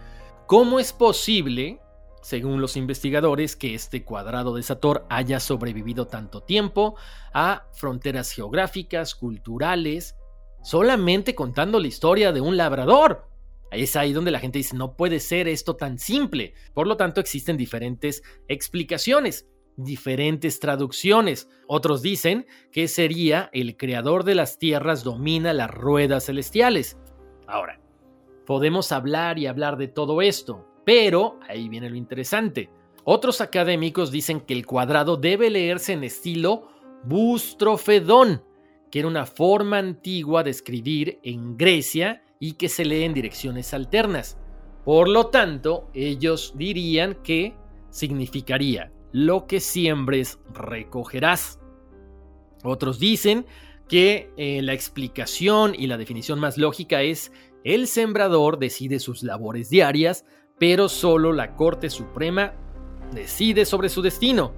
¿Cómo 0.48 0.80
es 0.80 0.94
posible, 0.94 1.80
según 2.22 2.62
los 2.62 2.78
investigadores, 2.78 3.56
que 3.56 3.74
este 3.74 4.04
cuadrado 4.04 4.56
de 4.56 4.64
Sator 4.64 5.06
haya 5.10 5.40
sobrevivido 5.40 6.08
tanto 6.08 6.42
tiempo 6.42 6.96
a 7.34 7.68
fronteras 7.74 8.32
geográficas, 8.32 9.16
culturales, 9.16 10.16
solamente 10.62 11.36
contando 11.36 11.80
la 11.80 11.88
historia 11.88 12.32
de 12.32 12.42
un 12.42 12.58
labrador? 12.58 13.28
Es 13.72 13.96
ahí 13.96 14.14
donde 14.14 14.32
la 14.32 14.40
gente 14.40 14.60
dice, 14.60 14.76
no 14.76 14.96
puede 14.96 15.20
ser 15.20 15.48
esto 15.48 15.76
tan 15.76 16.00
simple. 16.00 16.54
Por 16.74 16.88
lo 16.88 16.98
tanto, 16.98 17.20
existen 17.20 17.58
diferentes 17.58 18.24
explicaciones 18.48 19.46
diferentes 19.78 20.60
traducciones. 20.60 21.48
Otros 21.68 22.02
dicen 22.02 22.48
que 22.72 22.88
sería 22.88 23.50
el 23.54 23.78
creador 23.78 24.24
de 24.24 24.36
las 24.36 24.58
tierras 24.58 25.04
domina 25.04 25.54
las 25.54 25.72
ruedas 25.72 26.26
celestiales. 26.26 26.98
Ahora, 27.48 27.80
podemos 28.46 28.92
hablar 28.92 29.40
y 29.40 29.46
hablar 29.46 29.78
de 29.78 29.88
todo 29.88 30.22
esto, 30.22 30.68
pero 30.88 31.38
ahí 31.50 31.68
viene 31.68 31.90
lo 31.90 31.98
interesante. 31.98 32.70
Otros 33.04 33.42
académicos 33.42 34.10
dicen 34.10 34.40
que 34.40 34.54
el 34.54 34.66
cuadrado 34.66 35.18
debe 35.18 35.50
leerse 35.50 35.92
en 35.92 36.06
estilo 36.06 36.70
bustrofedón, 37.04 38.42
que 38.90 39.00
era 39.00 39.10
una 39.10 39.26
forma 39.26 39.80
antigua 39.80 40.44
de 40.44 40.52
escribir 40.52 41.20
en 41.24 41.58
Grecia 41.58 42.24
y 42.40 42.54
que 42.54 42.70
se 42.70 42.86
lee 42.86 43.04
en 43.04 43.14
direcciones 43.14 43.74
alternas. 43.74 44.38
Por 44.86 45.10
lo 45.10 45.28
tanto, 45.28 45.90
ellos 45.94 46.54
dirían 46.56 47.16
que 47.22 47.54
significaría 47.90 48.94
lo 49.12 49.46
que 49.46 49.60
siembres 49.60 50.40
recogerás. 50.54 51.60
Otros 52.64 52.98
dicen 52.98 53.46
que 53.90 54.32
eh, 54.38 54.62
la 54.62 54.72
explicación 54.72 55.76
y 55.78 55.88
la 55.88 55.98
definición 55.98 56.40
más 56.40 56.58
lógica 56.58 57.02
es 57.02 57.34
el 57.66 57.88
sembrador 57.88 58.58
decide 58.58 59.00
sus 59.00 59.24
labores 59.24 59.70
diarias, 59.70 60.24
pero 60.60 60.90
solo 60.90 61.34
la 61.34 61.56
Corte 61.56 61.90
Suprema 61.90 62.54
decide 63.14 63.66
sobre 63.66 63.90
su 63.90 64.02
destino. 64.02 64.54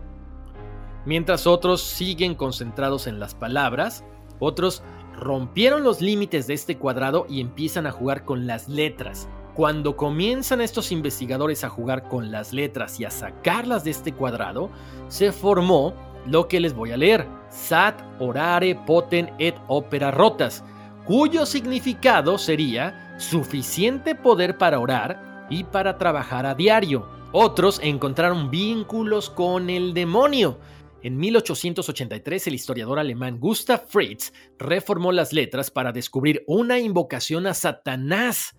Mientras 1.06 1.48
otros 1.48 1.82
siguen 1.82 2.36
concentrados 2.36 3.08
en 3.08 3.20
las 3.20 3.36
palabras, 3.36 4.04
otros 4.40 4.84
rompieron 5.16 5.84
los 5.84 6.02
límites 6.02 6.48
de 6.48 6.54
este 6.54 6.78
cuadrado 6.78 7.26
y 7.30 7.42
empiezan 7.42 7.88
a 7.88 7.92
jugar 7.92 8.26
con 8.26 8.48
las 8.48 8.70
letras. 8.70 9.28
Cuando 9.54 9.98
comienzan 9.98 10.62
estos 10.62 10.92
investigadores 10.92 11.64
a 11.64 11.70
jugar 11.70 12.08
con 12.08 12.32
las 12.32 12.54
letras 12.54 13.00
y 13.00 13.06
a 13.06 13.12
sacarlas 13.12 13.84
de 13.84 13.92
este 13.92 14.14
cuadrado, 14.14 14.70
se 15.10 15.32
formó 15.34 15.94
lo 16.26 16.48
que 16.48 16.60
les 16.60 16.74
voy 16.74 16.92
a 16.92 16.98
leer, 16.98 17.28
Sat 17.50 18.00
orare 18.20 18.76
poten 18.76 19.34
et 19.40 19.56
opera 19.68 20.12
rotas, 20.12 20.64
cuyo 21.06 21.46
significado 21.46 22.38
sería 22.38 23.16
suficiente 23.18 24.16
poder 24.16 24.58
para 24.58 24.80
orar 24.80 25.29
y 25.50 25.64
para 25.64 25.98
trabajar 25.98 26.46
a 26.46 26.56
diario. 26.56 27.08
Otros 27.32 27.80
encontraron 27.84 28.50
vínculos 28.50 29.30
con 29.30 29.70
el 29.70 29.94
demonio. 29.94 30.60
En 31.02 31.18
1883 31.18 32.48
el 32.48 32.54
historiador 32.56 33.00
alemán 33.00 33.40
Gustav 33.40 33.86
Fritz 33.88 34.34
reformó 34.58 35.12
las 35.12 35.32
letras 35.32 35.72
para 35.72 35.92
descubrir 35.92 36.44
una 36.48 36.80
invocación 36.80 37.48
a 37.48 37.54
Satanás, 37.54 38.56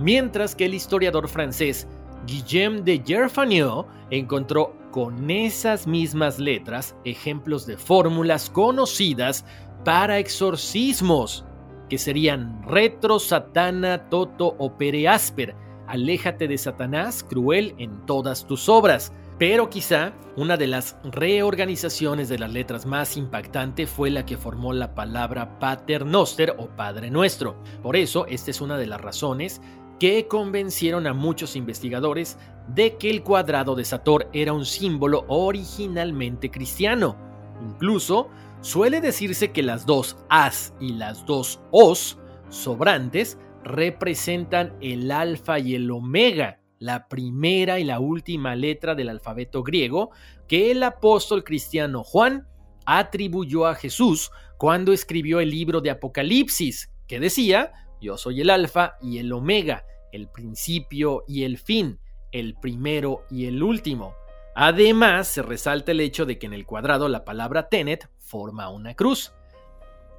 mientras 0.00 0.54
que 0.54 0.64
el 0.64 0.74
historiador 0.74 1.28
francés 1.28 1.86
Guillaume 2.26 2.82
de 2.82 3.02
Gerfagnaud 3.04 3.86
encontró 4.10 4.74
con 4.92 5.30
esas 5.30 5.86
mismas 5.86 6.38
letras 6.38 6.94
ejemplos 7.04 7.66
de 7.66 7.76
fórmulas 7.76 8.48
conocidas 8.48 9.44
para 9.84 10.18
exorcismos, 10.18 11.44
que 11.88 11.98
serían 11.98 12.62
retro, 12.62 13.18
satana, 13.18 14.08
toto 14.08 14.54
o 14.58 14.72
asper. 15.08 15.56
Aléjate 15.92 16.48
de 16.48 16.56
Satanás, 16.56 17.22
cruel 17.22 17.74
en 17.76 18.06
todas 18.06 18.46
tus 18.46 18.70
obras. 18.70 19.12
Pero 19.38 19.68
quizá 19.68 20.14
una 20.38 20.56
de 20.56 20.66
las 20.66 20.96
reorganizaciones 21.04 22.30
de 22.30 22.38
las 22.38 22.50
letras 22.50 22.86
más 22.86 23.18
impactante 23.18 23.86
fue 23.86 24.08
la 24.08 24.24
que 24.24 24.38
formó 24.38 24.72
la 24.72 24.94
palabra 24.94 25.58
Pater 25.58 26.06
Noster 26.06 26.56
o 26.58 26.68
Padre 26.68 27.10
Nuestro. 27.10 27.56
Por 27.82 27.96
eso, 27.96 28.24
esta 28.24 28.50
es 28.50 28.62
una 28.62 28.78
de 28.78 28.86
las 28.86 29.02
razones 29.02 29.60
que 30.00 30.26
convencieron 30.28 31.06
a 31.06 31.12
muchos 31.12 31.56
investigadores 31.56 32.38
de 32.68 32.96
que 32.96 33.10
el 33.10 33.22
cuadrado 33.22 33.74
de 33.74 33.84
Sator 33.84 34.30
era 34.32 34.54
un 34.54 34.64
símbolo 34.64 35.26
originalmente 35.28 36.50
cristiano. 36.50 37.18
Incluso 37.62 38.30
suele 38.62 39.02
decirse 39.02 39.52
que 39.52 39.62
las 39.62 39.84
dos 39.84 40.16
As 40.30 40.72
y 40.80 40.94
las 40.94 41.26
dos 41.26 41.60
Os 41.70 42.16
sobrantes 42.48 43.36
representan 43.64 44.76
el 44.80 45.10
alfa 45.10 45.58
y 45.58 45.74
el 45.74 45.90
omega, 45.90 46.60
la 46.78 47.08
primera 47.08 47.78
y 47.78 47.84
la 47.84 48.00
última 48.00 48.56
letra 48.56 48.94
del 48.94 49.08
alfabeto 49.08 49.62
griego 49.62 50.10
que 50.48 50.70
el 50.70 50.82
apóstol 50.82 51.44
cristiano 51.44 52.02
Juan 52.02 52.48
atribuyó 52.84 53.66
a 53.66 53.74
Jesús 53.74 54.30
cuando 54.58 54.92
escribió 54.92 55.40
el 55.40 55.50
libro 55.50 55.80
de 55.80 55.90
Apocalipsis, 55.90 56.90
que 57.06 57.20
decía, 57.20 57.72
yo 58.00 58.16
soy 58.16 58.40
el 58.40 58.50
alfa 58.50 58.96
y 59.00 59.18
el 59.18 59.32
omega, 59.32 59.84
el 60.12 60.28
principio 60.28 61.24
y 61.28 61.44
el 61.44 61.58
fin, 61.58 62.00
el 62.32 62.54
primero 62.54 63.24
y 63.30 63.46
el 63.46 63.62
último. 63.62 64.14
Además, 64.54 65.28
se 65.28 65.42
resalta 65.42 65.92
el 65.92 66.00
hecho 66.00 66.26
de 66.26 66.38
que 66.38 66.46
en 66.46 66.52
el 66.52 66.66
cuadrado 66.66 67.08
la 67.08 67.24
palabra 67.24 67.68
tenet 67.68 68.10
forma 68.18 68.68
una 68.68 68.94
cruz. 68.94 69.32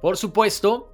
Por 0.00 0.16
supuesto, 0.16 0.93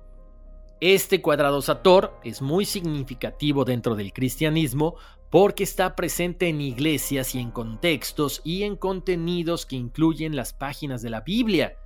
este 0.81 1.21
cuadrado 1.21 1.61
Sator 1.61 2.19
es 2.25 2.41
muy 2.41 2.65
significativo 2.65 3.65
dentro 3.65 3.95
del 3.97 4.13
cristianismo 4.13 4.97
porque 5.31 5.63
está 5.63 5.95
presente 5.95 6.49
en 6.49 6.61
iglesias 6.61 7.35
y 7.35 7.39
en 7.39 7.51
contextos 7.51 8.41
y 8.45 8.63
en 8.63 8.77
contenidos 8.77 9.67
que 9.67 9.77
incluyen 9.77 10.35
las 10.35 10.53
páginas 10.53 11.03
de 11.03 11.11
la 11.11 11.21
Biblia. 11.21 11.77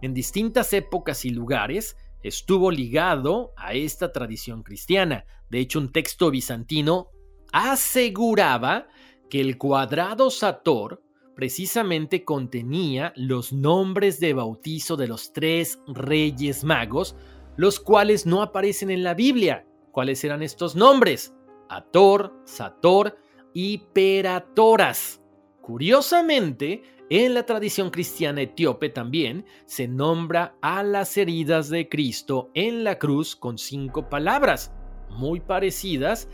En 0.00 0.14
distintas 0.14 0.72
épocas 0.72 1.24
y 1.24 1.30
lugares, 1.30 1.96
estuvo 2.22 2.70
ligado 2.70 3.52
a 3.56 3.74
esta 3.74 4.12
tradición 4.12 4.62
cristiana. 4.62 5.24
De 5.50 5.58
hecho, 5.58 5.80
un 5.80 5.92
texto 5.92 6.30
bizantino 6.30 7.10
aseguraba 7.52 8.86
que 9.28 9.40
el 9.40 9.58
cuadrado 9.58 10.30
Sator 10.30 11.02
precisamente 11.34 12.24
contenía 12.24 13.12
los 13.16 13.52
nombres 13.52 14.20
de 14.20 14.32
bautizo 14.32 14.96
de 14.96 15.08
los 15.08 15.32
tres 15.32 15.78
reyes 15.86 16.64
magos, 16.64 17.16
los 17.56 17.80
cuales 17.80 18.26
no 18.26 18.42
aparecen 18.42 18.90
en 18.90 19.02
la 19.02 19.14
Biblia. 19.14 19.66
¿Cuáles 19.90 20.24
eran 20.24 20.42
estos 20.42 20.74
nombres? 20.74 21.34
Ator, 21.68 22.32
Sator 22.44 23.16
y 23.52 23.78
Peratoras. 23.92 25.22
Curiosamente, 25.60 26.82
en 27.08 27.34
la 27.34 27.44
tradición 27.44 27.90
cristiana 27.90 28.42
etíope 28.42 28.88
también 28.88 29.44
se 29.66 29.86
nombra 29.86 30.56
a 30.62 30.82
las 30.82 31.16
heridas 31.16 31.68
de 31.68 31.88
Cristo 31.88 32.50
en 32.54 32.84
la 32.84 32.98
cruz 32.98 33.36
con 33.36 33.58
cinco 33.58 34.08
palabras, 34.08 34.72
muy 35.10 35.40
parecidas 35.40 36.28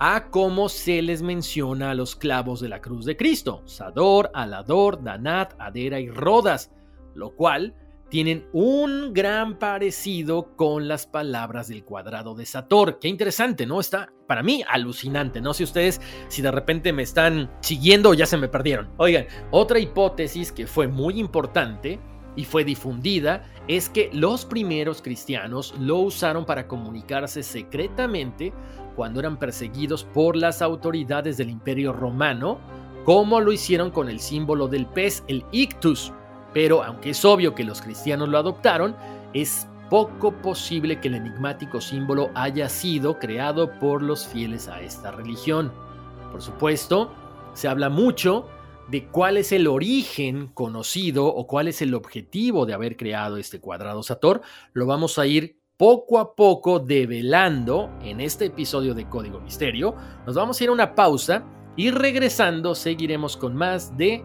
a 0.00 0.30
cómo 0.30 0.68
se 0.68 1.02
les 1.02 1.22
menciona 1.22 1.92
a 1.92 1.94
los 1.94 2.16
clavos 2.16 2.60
de 2.60 2.68
la 2.68 2.80
cruz 2.80 3.04
de 3.04 3.16
Cristo, 3.16 3.62
Sador, 3.64 4.30
Alador, 4.34 5.02
Danat, 5.02 5.54
Adera 5.58 6.00
y 6.00 6.08
Rodas, 6.08 6.72
lo 7.14 7.34
cual 7.36 7.74
tienen 8.14 8.46
un 8.52 9.12
gran 9.12 9.58
parecido 9.58 10.54
con 10.54 10.86
las 10.86 11.04
palabras 11.04 11.66
del 11.66 11.82
cuadrado 11.82 12.36
de 12.36 12.46
Sator. 12.46 13.00
Qué 13.00 13.08
interesante, 13.08 13.66
¿no? 13.66 13.80
Está 13.80 14.12
para 14.28 14.44
mí 14.44 14.62
alucinante. 14.68 15.40
No 15.40 15.52
sé 15.52 15.64
ustedes 15.64 16.00
si 16.28 16.40
de 16.40 16.52
repente 16.52 16.92
me 16.92 17.02
están 17.02 17.50
siguiendo 17.58 18.10
o 18.10 18.14
ya 18.14 18.26
se 18.26 18.36
me 18.36 18.46
perdieron. 18.46 18.88
Oigan, 18.98 19.26
otra 19.50 19.80
hipótesis 19.80 20.52
que 20.52 20.68
fue 20.68 20.86
muy 20.86 21.18
importante 21.18 21.98
y 22.36 22.44
fue 22.44 22.62
difundida 22.62 23.50
es 23.66 23.88
que 23.88 24.10
los 24.12 24.44
primeros 24.44 25.02
cristianos 25.02 25.74
lo 25.80 25.96
usaron 25.96 26.46
para 26.46 26.68
comunicarse 26.68 27.42
secretamente 27.42 28.52
cuando 28.94 29.18
eran 29.18 29.40
perseguidos 29.40 30.04
por 30.04 30.36
las 30.36 30.62
autoridades 30.62 31.36
del 31.36 31.50
imperio 31.50 31.92
romano, 31.92 32.60
como 33.04 33.40
lo 33.40 33.50
hicieron 33.50 33.90
con 33.90 34.08
el 34.08 34.20
símbolo 34.20 34.68
del 34.68 34.86
pez, 34.86 35.24
el 35.26 35.44
ictus 35.50 36.12
pero 36.54 36.82
aunque 36.82 37.10
es 37.10 37.24
obvio 37.24 37.54
que 37.54 37.64
los 37.64 37.82
cristianos 37.82 38.28
lo 38.28 38.38
adoptaron, 38.38 38.96
es 39.34 39.68
poco 39.90 40.32
posible 40.32 41.00
que 41.00 41.08
el 41.08 41.16
enigmático 41.16 41.80
símbolo 41.80 42.30
haya 42.34 42.68
sido 42.68 43.18
creado 43.18 43.78
por 43.78 44.02
los 44.02 44.26
fieles 44.26 44.68
a 44.68 44.80
esta 44.80 45.10
religión. 45.10 45.72
Por 46.32 46.40
supuesto, 46.40 47.12
se 47.52 47.68
habla 47.68 47.90
mucho 47.90 48.48
de 48.88 49.08
cuál 49.08 49.36
es 49.36 49.52
el 49.52 49.66
origen 49.66 50.48
conocido 50.48 51.26
o 51.26 51.46
cuál 51.46 51.68
es 51.68 51.82
el 51.82 51.94
objetivo 51.94 52.66
de 52.66 52.74
haber 52.74 52.96
creado 52.96 53.36
este 53.36 53.60
cuadrado 53.60 54.02
Sator. 54.02 54.42
Lo 54.72 54.86
vamos 54.86 55.18
a 55.18 55.26
ir 55.26 55.58
poco 55.76 56.18
a 56.18 56.34
poco 56.34 56.78
develando 56.78 57.90
en 58.02 58.20
este 58.20 58.46
episodio 58.46 58.94
de 58.94 59.08
Código 59.08 59.40
Misterio. 59.40 59.94
Nos 60.26 60.36
vamos 60.36 60.60
a 60.60 60.64
ir 60.64 60.70
a 60.70 60.72
una 60.72 60.94
pausa 60.94 61.44
y 61.76 61.90
regresando 61.90 62.74
seguiremos 62.74 63.36
con 63.36 63.56
más 63.56 63.96
de 63.96 64.24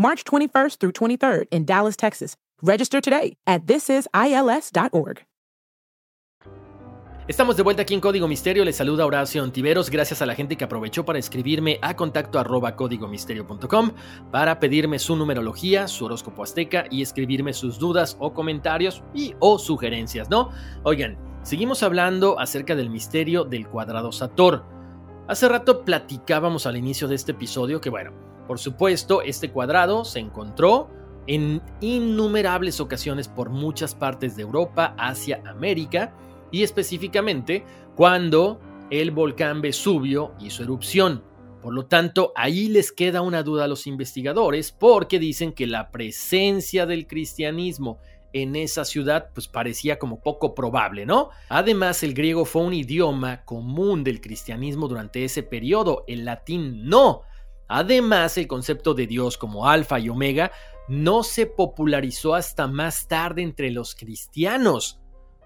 March 0.00 0.24
21st 0.24 0.78
through 0.78 0.92
23rd 0.92 1.46
in 1.50 1.66
Dallas, 1.66 1.96
Texas. 1.96 2.36
Register 2.62 3.02
today 3.02 3.36
at 3.46 3.66
thisisils.org. 3.66 5.26
Estamos 7.28 7.56
de 7.56 7.62
vuelta 7.62 7.82
aquí 7.82 7.94
en 7.94 8.00
Código 8.00 8.26
Misterio. 8.26 8.64
Les 8.64 8.74
saluda 8.74 9.06
Horacio 9.06 9.44
Antiveros. 9.44 9.88
Gracias 9.88 10.20
a 10.20 10.26
la 10.26 10.34
gente 10.34 10.56
que 10.56 10.64
aprovechó 10.64 11.04
para 11.04 11.18
escribirme 11.18 11.78
a 11.80 11.94
contacto 11.94 12.40
arroba 12.40 12.74
códigomisterio.com 12.74 13.92
para 14.32 14.58
pedirme 14.58 14.98
su 14.98 15.14
numerología, 15.14 15.86
su 15.86 16.06
horóscopo 16.06 16.42
azteca 16.42 16.86
y 16.90 17.02
escribirme 17.02 17.52
sus 17.52 17.78
dudas 17.78 18.16
o 18.18 18.32
comentarios 18.32 19.04
y 19.14 19.34
o 19.38 19.60
sugerencias, 19.60 20.28
¿no? 20.28 20.50
Oigan, 20.82 21.18
seguimos 21.42 21.84
hablando 21.84 22.40
acerca 22.40 22.74
del 22.74 22.90
misterio 22.90 23.44
del 23.44 23.68
cuadrado 23.68 24.10
Sator. 24.10 24.64
Hace 25.28 25.48
rato 25.48 25.84
platicábamos 25.84 26.66
al 26.66 26.76
inicio 26.76 27.06
de 27.06 27.14
este 27.14 27.30
episodio 27.30 27.80
que, 27.80 27.90
bueno, 27.90 28.29
por 28.46 28.58
supuesto, 28.58 29.22
este 29.22 29.50
cuadrado 29.50 30.04
se 30.04 30.18
encontró 30.18 30.88
en 31.26 31.62
innumerables 31.80 32.80
ocasiones 32.80 33.28
por 33.28 33.50
muchas 33.50 33.94
partes 33.94 34.36
de 34.36 34.42
Europa, 34.42 34.94
Asia, 34.98 35.42
América 35.46 36.14
y 36.50 36.62
específicamente 36.62 37.64
cuando 37.94 38.60
el 38.90 39.10
volcán 39.12 39.60
Vesubio 39.60 40.32
hizo 40.40 40.62
erupción. 40.62 41.22
Por 41.62 41.74
lo 41.74 41.86
tanto, 41.86 42.32
ahí 42.36 42.68
les 42.68 42.90
queda 42.90 43.20
una 43.20 43.42
duda 43.42 43.64
a 43.64 43.68
los 43.68 43.86
investigadores 43.86 44.72
porque 44.72 45.18
dicen 45.18 45.52
que 45.52 45.66
la 45.66 45.90
presencia 45.90 46.86
del 46.86 47.06
cristianismo 47.06 47.98
en 48.32 48.56
esa 48.56 48.84
ciudad 48.84 49.30
pues 49.34 49.48
parecía 49.48 49.98
como 49.98 50.20
poco 50.20 50.54
probable, 50.54 51.04
¿no? 51.04 51.30
Además, 51.48 52.02
el 52.02 52.14
griego 52.14 52.44
fue 52.44 52.62
un 52.62 52.74
idioma 52.74 53.44
común 53.44 54.04
del 54.04 54.20
cristianismo 54.20 54.88
durante 54.88 55.24
ese 55.24 55.42
periodo, 55.42 56.04
el 56.06 56.24
latín 56.24 56.88
no. 56.88 57.22
Además, 57.72 58.36
el 58.36 58.48
concepto 58.48 58.94
de 58.94 59.06
Dios 59.06 59.38
como 59.38 59.68
alfa 59.68 60.00
y 60.00 60.08
omega 60.08 60.50
no 60.88 61.22
se 61.22 61.46
popularizó 61.46 62.34
hasta 62.34 62.66
más 62.66 63.06
tarde 63.06 63.42
entre 63.42 63.70
los 63.70 63.94
cristianos. 63.94 64.98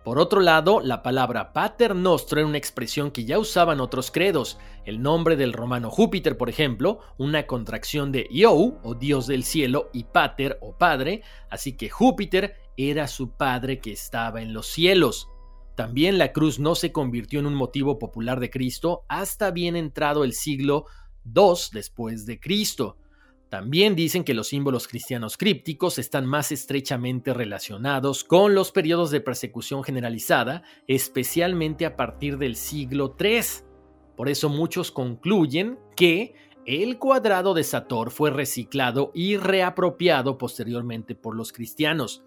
Por 0.06 0.18
otro 0.18 0.40
lado, 0.40 0.80
la 0.80 1.02
palabra 1.02 1.52
Pater 1.52 1.94
Nostro 1.94 2.40
era 2.40 2.48
una 2.48 2.56
expresión 2.56 3.10
que 3.10 3.26
ya 3.26 3.38
usaban 3.38 3.78
otros 3.78 4.10
credos. 4.10 4.58
El 4.86 5.02
nombre 5.02 5.36
del 5.36 5.52
romano 5.52 5.90
Júpiter, 5.90 6.38
por 6.38 6.48
ejemplo, 6.48 7.00
una 7.18 7.46
contracción 7.46 8.10
de 8.10 8.26
Iou, 8.30 8.78
o 8.82 8.94
Dios 8.94 9.26
del 9.26 9.44
cielo, 9.44 9.90
y 9.92 10.04
Pater, 10.04 10.58
o 10.62 10.78
Padre, 10.78 11.22
así 11.50 11.76
que 11.76 11.90
Júpiter 11.90 12.56
era 12.78 13.06
su 13.06 13.32
padre 13.32 13.80
que 13.80 13.92
estaba 13.92 14.40
en 14.40 14.54
los 14.54 14.66
cielos. 14.66 15.28
También 15.74 16.16
la 16.16 16.32
cruz 16.32 16.58
no 16.58 16.74
se 16.74 16.90
convirtió 16.90 17.40
en 17.40 17.46
un 17.46 17.54
motivo 17.54 17.98
popular 17.98 18.40
de 18.40 18.48
Cristo 18.48 19.04
hasta 19.08 19.50
bien 19.50 19.76
entrado 19.76 20.24
el 20.24 20.32
siglo 20.32 20.86
II 21.24 21.54
después 21.72 22.26
de 22.26 22.40
Cristo. 22.40 22.96
También 23.48 23.94
dicen 23.94 24.24
que 24.24 24.34
los 24.34 24.48
símbolos 24.48 24.88
cristianos 24.88 25.36
crípticos 25.36 25.98
están 25.98 26.26
más 26.26 26.50
estrechamente 26.50 27.32
relacionados 27.32 28.24
con 28.24 28.54
los 28.54 28.72
periodos 28.72 29.12
de 29.12 29.20
persecución 29.20 29.84
generalizada, 29.84 30.64
especialmente 30.88 31.86
a 31.86 31.96
partir 31.96 32.36
del 32.38 32.56
siglo 32.56 33.14
III. 33.18 33.64
Por 34.16 34.28
eso 34.28 34.48
muchos 34.48 34.90
concluyen 34.90 35.78
que 35.94 36.34
el 36.66 36.98
cuadrado 36.98 37.54
de 37.54 37.62
Sator 37.62 38.10
fue 38.10 38.30
reciclado 38.30 39.12
y 39.14 39.36
reapropiado 39.36 40.38
posteriormente 40.38 41.14
por 41.14 41.36
los 41.36 41.52
cristianos. 41.52 42.24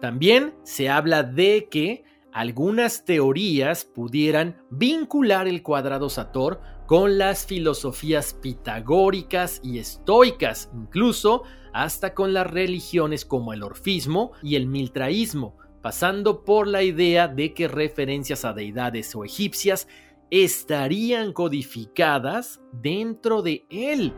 También 0.00 0.54
se 0.64 0.88
habla 0.90 1.22
de 1.22 1.68
que 1.70 2.04
algunas 2.36 3.06
teorías 3.06 3.86
pudieran 3.86 4.58
vincular 4.68 5.48
el 5.48 5.62
cuadrado 5.62 6.10
Sator 6.10 6.60
con 6.84 7.16
las 7.16 7.46
filosofías 7.46 8.34
pitagóricas 8.34 9.58
y 9.64 9.78
estoicas, 9.78 10.68
incluso 10.74 11.44
hasta 11.72 12.12
con 12.12 12.34
las 12.34 12.46
religiones 12.46 13.24
como 13.24 13.54
el 13.54 13.62
orfismo 13.62 14.32
y 14.42 14.56
el 14.56 14.66
miltraísmo, 14.66 15.56
pasando 15.80 16.44
por 16.44 16.66
la 16.66 16.82
idea 16.82 17.26
de 17.26 17.54
que 17.54 17.68
referencias 17.68 18.44
a 18.44 18.52
deidades 18.52 19.16
o 19.16 19.24
egipcias 19.24 19.88
estarían 20.30 21.32
codificadas 21.32 22.60
dentro 22.70 23.40
de 23.40 23.64
él. 23.70 24.12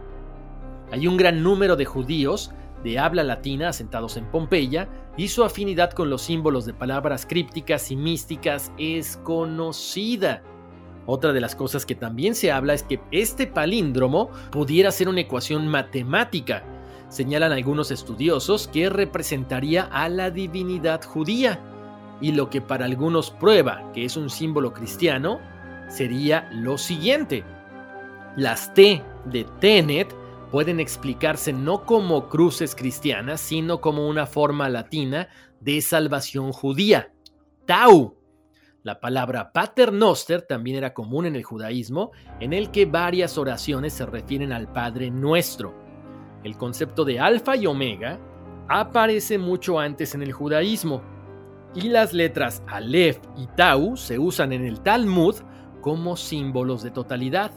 Hay 0.91 1.07
un 1.07 1.19
gran 1.19 1.45
número 1.45 1.77
de 1.77 1.85
judíos 1.85 2.51
de 2.85 2.99
habla 2.99 3.25
latina 3.25 3.69
asentados 3.69 4.17
en 4.17 4.27
Pompeya 4.31 4.89
y 5.17 5.29
su 5.29 5.45
afinidad 5.45 5.91
con 5.93 6.11
los 6.11 6.23
símbolos 6.23 6.65
de 6.65 6.75
palabras 6.75 7.27
crípticas 7.27 7.91
y 7.91 7.97
místicas 7.97 8.73
es 8.79 9.17
conocida. 9.19 10.43
Otra 11.07 11.33
de 11.33 11.41
las 11.41 11.57
cosas 11.57 11.87
que 11.87 11.95
también 11.95 12.35
se 12.35 12.53
habla 12.53 12.75
es 12.75 12.83
que 12.83 13.01
este 13.11 13.47
palíndromo 13.47 14.31
pudiera 14.51 14.93
ser 14.93 15.09
una 15.09 15.23
ecuación 15.23 15.67
matemática. 15.67 16.63
Señalan 17.09 17.53
algunos 17.53 17.91
estudiosos 17.91 18.69
que 18.69 18.91
representaría 18.91 19.85
a 19.85 20.09
la 20.11 20.31
divinidad 20.31 21.03
judía. 21.03 21.61
Y 22.21 22.33
lo 22.33 22.51
que 22.51 22.61
para 22.61 22.85
algunos 22.85 23.31
prueba 23.31 23.91
que 23.95 24.05
es 24.05 24.17
un 24.17 24.29
símbolo 24.29 24.75
cristiano 24.75 25.41
sería 25.89 26.49
lo 26.53 26.77
siguiente. 26.77 27.43
Las 28.37 28.75
T 28.75 29.03
de 29.25 29.45
Tenet 29.61 30.15
pueden 30.51 30.81
explicarse 30.81 31.53
no 31.53 31.85
como 31.85 32.29
cruces 32.29 32.75
cristianas, 32.75 33.41
sino 33.41 33.81
como 33.81 34.09
una 34.09 34.27
forma 34.27 34.69
latina 34.69 35.29
de 35.61 35.81
salvación 35.81 36.53
judía. 36.53 37.13
Tau. 37.67 38.17
La 38.83 39.01
palabra 39.01 39.53
paternoster 39.53 40.43
también 40.43 40.79
era 40.79 40.95
común 40.95 41.27
en 41.27 41.37
el 41.37 41.45
judaísmo, 41.45 42.13
en 42.41 42.53
el 42.53 42.71
que 42.71 42.87
varias 42.87 43.37
oraciones 43.37 43.93
se 43.93 44.07
refieren 44.07 44.53
al 44.53 44.73
Padre 44.73 45.11
Nuestro. 45.11 45.75
El 46.45 46.57
concepto 46.57 47.05
de 47.05 47.21
alfa 47.21 47.57
y 47.57 47.67
omega 47.67 48.19
aparece 48.69 49.37
mucho 49.37 49.79
antes 49.79 50.15
en 50.15 50.23
el 50.23 50.33
judaísmo, 50.33 51.03
y 51.75 51.89
las 51.89 52.15
letras 52.15 52.63
Aleph 52.67 53.19
y 53.37 53.47
Tau 53.49 53.97
se 53.97 54.19
usan 54.19 54.53
en 54.53 54.65
el 54.65 54.81
Talmud 54.81 55.37
como 55.83 56.17
símbolos 56.17 56.83
de 56.83 56.91
totalidad 56.91 57.51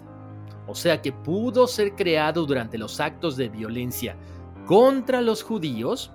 o 0.67 0.75
sea 0.75 1.01
que 1.01 1.11
pudo 1.11 1.67
ser 1.67 1.95
creado 1.95 2.45
durante 2.45 2.77
los 2.77 2.99
actos 2.99 3.37
de 3.37 3.49
violencia 3.49 4.15
contra 4.65 5.21
los 5.21 5.43
judíos 5.43 6.11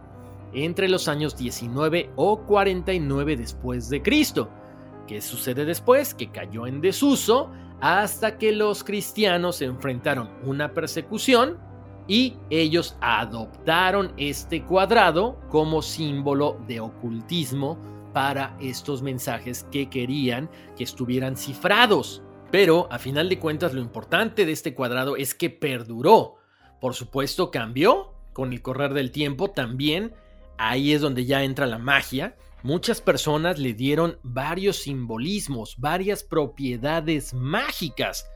entre 0.53 0.89
los 0.89 1.09
años 1.09 1.37
19 1.37 2.11
o 2.17 2.41
49 2.41 3.37
después 3.37 3.89
de 3.89 4.03
Cristo. 4.03 4.49
¿Qué 5.07 5.21
sucede 5.21 5.65
después? 5.65 6.15
Que 6.15 6.31
cayó 6.31 6.67
en 6.67 6.81
desuso 6.81 7.51
hasta 7.81 8.39
que 8.39 8.53
los 8.53 8.83
cristianos 8.83 9.61
enfrentaron 9.61 10.31
una 10.45 10.73
persecución 10.73 11.59
y 12.09 12.37
ellos 12.51 12.97
adoptaron 13.01 14.13
este 14.17 14.63
cuadrado 14.65 15.39
como 15.51 15.83
símbolo 15.83 16.59
de 16.67 16.81
ocultismo 16.81 17.79
para 18.13 18.57
estos 18.61 19.03
mensajes 19.03 19.67
que 19.71 19.91
querían 19.91 20.49
que 20.77 20.85
estuvieran 20.85 21.37
cifrados. 21.37 22.23
Pero, 22.51 22.89
a 22.91 22.99
final 22.99 23.29
de 23.29 23.39
cuentas, 23.39 23.75
lo 23.75 23.81
importante 23.81 24.47
de 24.47 24.53
este 24.53 24.75
cuadrado 24.75 25.17
es 25.17 25.35
que 25.35 25.51
perduró. 25.51 26.37
Por 26.81 26.95
supuesto, 26.95 27.51
cambió 27.51 28.15
con 28.33 28.53
el 28.53 28.63
correr 28.63 28.95
del 28.95 29.11
tiempo 29.11 29.51
también. 29.51 30.15
Ahí 30.59 30.93
es 30.93 31.01
donde 31.01 31.25
ya 31.25 31.43
entra 31.43 31.67
la 31.67 31.79
magia. 31.79 32.37
Muchas 32.63 33.01
personas 33.01 33.59
le 33.59 33.75
dieron 33.75 34.19
varios 34.23 34.79
simbolismos, 34.79 35.77
varias 35.79 36.23
propiedades 36.23 37.35
mágicas. 37.35 38.29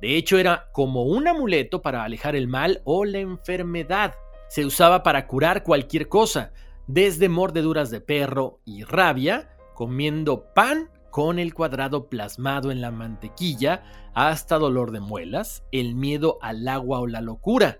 De 0.00 0.16
hecho, 0.16 0.38
era 0.38 0.70
como 0.72 1.04
un 1.04 1.28
amuleto 1.28 1.82
para 1.82 2.04
alejar 2.04 2.36
el 2.36 2.48
mal 2.48 2.82
o 2.84 3.04
la 3.04 3.18
enfermedad. 3.18 4.14
Se 4.48 4.64
usaba 4.64 5.02
para 5.02 5.26
curar 5.26 5.62
cualquier 5.62 6.08
cosa, 6.08 6.52
desde 6.86 7.28
mordeduras 7.28 7.90
de 7.90 8.00
perro 8.00 8.60
y 8.64 8.84
rabia, 8.84 9.56
comiendo 9.74 10.52
pan 10.54 10.90
con 11.14 11.38
el 11.38 11.54
cuadrado 11.54 12.08
plasmado 12.08 12.72
en 12.72 12.80
la 12.80 12.90
mantequilla 12.90 13.84
hasta 14.14 14.58
dolor 14.58 14.90
de 14.90 14.98
muelas, 14.98 15.62
el 15.70 15.94
miedo 15.94 16.38
al 16.42 16.66
agua 16.66 16.98
o 16.98 17.06
la 17.06 17.20
locura. 17.20 17.78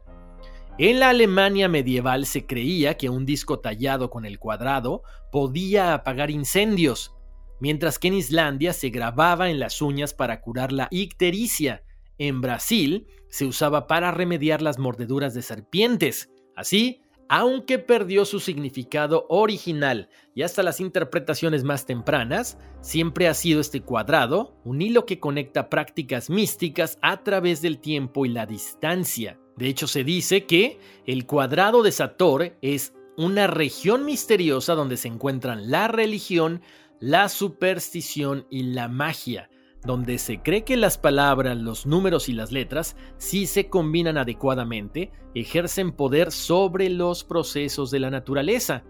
En 0.79 1.01
la 1.01 1.09
Alemania 1.09 1.69
medieval 1.69 2.27
se 2.27 2.47
creía 2.47 2.97
que 2.97 3.11
un 3.11 3.27
disco 3.27 3.59
tallado 3.59 4.09
con 4.09 4.25
el 4.25 4.39
cuadrado 4.39 5.03
podía 5.33 5.95
apagar 5.95 6.31
incendios, 6.31 7.13
mientras 7.59 7.99
que 7.99 8.07
en 8.07 8.15
Islandia 8.15 8.73
se 8.73 8.91
grababa 8.91 9.51
en 9.51 9.59
las 9.59 9.83
uñas 9.83 10.15
para 10.15 10.41
curar 10.41 10.71
la 10.71 10.87
ictericia. 10.93 11.83
En 12.19 12.41
Brasil 12.41 13.09
se 13.31 13.47
usaba 13.47 13.89
para 13.89 14.13
remediar 14.13 14.63
las 14.63 14.79
mordeduras 14.79 15.35
de 15.35 15.43
serpientes. 15.43 16.31
Así, 16.55 17.03
aunque 17.29 17.79
perdió 17.79 18.25
su 18.25 18.41
significado 18.41 19.27
original 19.29 20.09
y 20.35 20.43
hasta 20.43 20.63
las 20.63 20.81
interpretaciones 20.81 21.65
más 21.65 21.87
tempranas, 21.87 22.59
siempre 22.81 23.29
ha 23.29 23.35
sido 23.35 23.61
este 23.61 23.81
cuadrado 23.81 24.57
un 24.65 24.83
hilo 24.83 25.07
que 25.07 25.21
conecta 25.21 25.71
prácticas 25.71 26.31
místicas 26.31 26.99
a 27.03 27.23
través 27.23 27.63
del 27.63 27.79
tiempo 27.79 28.27
y 28.27 28.31
la 28.31 28.47
distancia. 28.47 29.39
De 29.57 29.69
hecho, 29.69 29.87
se 29.87 30.05
dice 30.05 30.45
que 30.45 30.79
el 31.07 31.27
cuadrado 31.27 31.83
de 31.83 31.93
Sator 31.93 32.57
es 32.61 32.93
una 33.17 33.47
región 33.47 34.05
misteriosa 34.05 34.75
donde 34.75 34.97
se 34.97 35.09
encuentran 35.09 35.71
la 35.71 35.89
religión, 35.89 36.63
la 37.01 37.29
superstición 37.29 38.47
y 38.51 38.65
la 38.65 38.89
magia, 38.89 39.49
donde 39.85 40.19
se 40.19 40.41
cree 40.41 40.65
que 40.65 40.77
las 40.77 40.99
palabras, 40.99 41.57
los 41.59 41.87
números 41.87 42.29
y 42.29 42.33
las 42.33 42.53
letras, 42.53 42.97
si 43.19 43.47
se 43.47 43.69
combinan 43.69 44.17
adecuadamente, 44.17 45.13
ejercen 45.35 45.93
poder 45.93 46.33
sobre 46.33 46.89
los 46.89 47.25
procesos 47.25 47.91
de 47.91 48.01
la 48.01 48.11
naturaleza. 48.11 48.85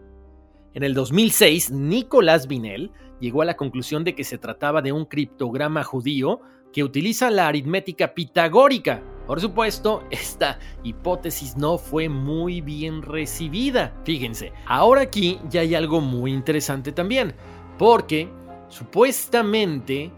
En 0.72 0.82
el 0.82 0.94
2006, 0.94 1.70
Nicolás 1.70 2.46
Vinel 2.46 2.90
llegó 3.20 3.42
a 3.42 3.44
la 3.44 3.56
conclusión 3.56 4.04
de 4.04 4.14
que 4.14 4.24
se 4.24 4.38
trataba 4.38 4.82
de 4.82 4.92
un 4.92 5.04
criptograma 5.04 5.84
judío 5.84 6.40
que 6.72 6.82
utiliza 6.82 7.30
la 7.30 7.46
aritmética 7.46 8.14
pitagórica. 8.14 9.02
Por 9.26 9.40
supuesto, 9.40 10.02
esta 10.10 10.58
hipótesis 10.82 11.56
no 11.56 11.78
fue 11.78 12.08
muy 12.08 12.60
bien 12.60 13.02
recibida. 13.02 13.96
Fíjense, 14.04 14.52
ahora 14.66 15.02
aquí 15.02 15.38
ya 15.48 15.60
hay 15.60 15.74
algo 15.74 16.00
muy 16.00 16.32
interesante 16.32 16.92
también, 16.92 17.34
porque 17.78 18.28
supuestamente 18.68 20.12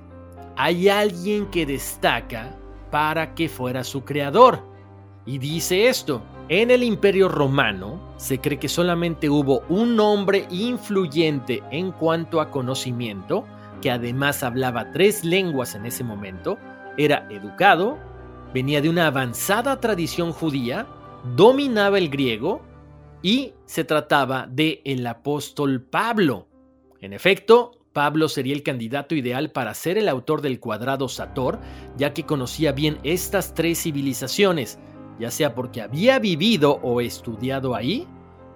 hay 0.57 0.89
alguien 0.89 1.47
que 1.47 1.67
destaca 1.67 2.57
para 2.91 3.35
que 3.35 3.49
fuera 3.49 3.85
su 3.85 4.05
creador. 4.05 4.61
Y 5.27 5.39
dice 5.39 5.89
esto, 5.89 6.23
en 6.49 6.71
el 6.71 6.83
imperio 6.83 7.29
romano 7.29 8.01
se 8.17 8.39
cree 8.39 8.59
que 8.59 8.69
solamente 8.69 9.29
hubo 9.29 9.63
un 9.69 9.99
hombre 10.01 10.47
influyente 10.51 11.63
en 11.71 11.93
cuanto 11.93 12.41
a 12.41 12.51
conocimiento, 12.51 13.45
que 13.83 13.91
además 13.91 14.43
hablaba 14.43 14.93
tres 14.93 15.25
lenguas 15.25 15.75
en 15.75 15.87
ese 15.87 16.05
momento, 16.05 16.57
era 16.97 17.27
educado, 17.31 17.99
venía 18.55 18.81
de 18.81 18.89
una 18.89 19.09
avanzada 19.09 19.81
tradición 19.81 20.33
judía, 20.33 20.87
dominaba 21.35 21.99
el 21.99 22.09
griego 22.09 22.63
y 23.21 23.53
se 23.67 23.85
trataba 23.85 24.47
de 24.49 24.81
el 24.85 25.07
apóstol 25.07 25.83
Pablo. 25.83 26.47
En 27.01 27.13
efecto, 27.13 27.76
Pablo 27.97 28.29
sería 28.29 28.53
el 28.53 28.63
candidato 28.63 29.15
ideal 29.15 29.53
para 29.53 29.73
ser 29.73 29.97
el 29.97 30.11
autor 30.11 30.43
del 30.43 30.61
cuadrado 30.61 31.09
Sator, 31.09 31.59
ya 31.97 32.13
que 32.13 32.27
conocía 32.27 32.73
bien 32.73 32.99
estas 33.05 33.55
tres 33.55 33.85
civilizaciones, 33.85 34.79
ya 35.19 35.31
sea 35.31 35.55
porque 35.55 35.81
había 35.81 36.19
vivido 36.19 36.79
o 36.83 37.01
estudiado 37.01 37.75
ahí, 37.75 38.07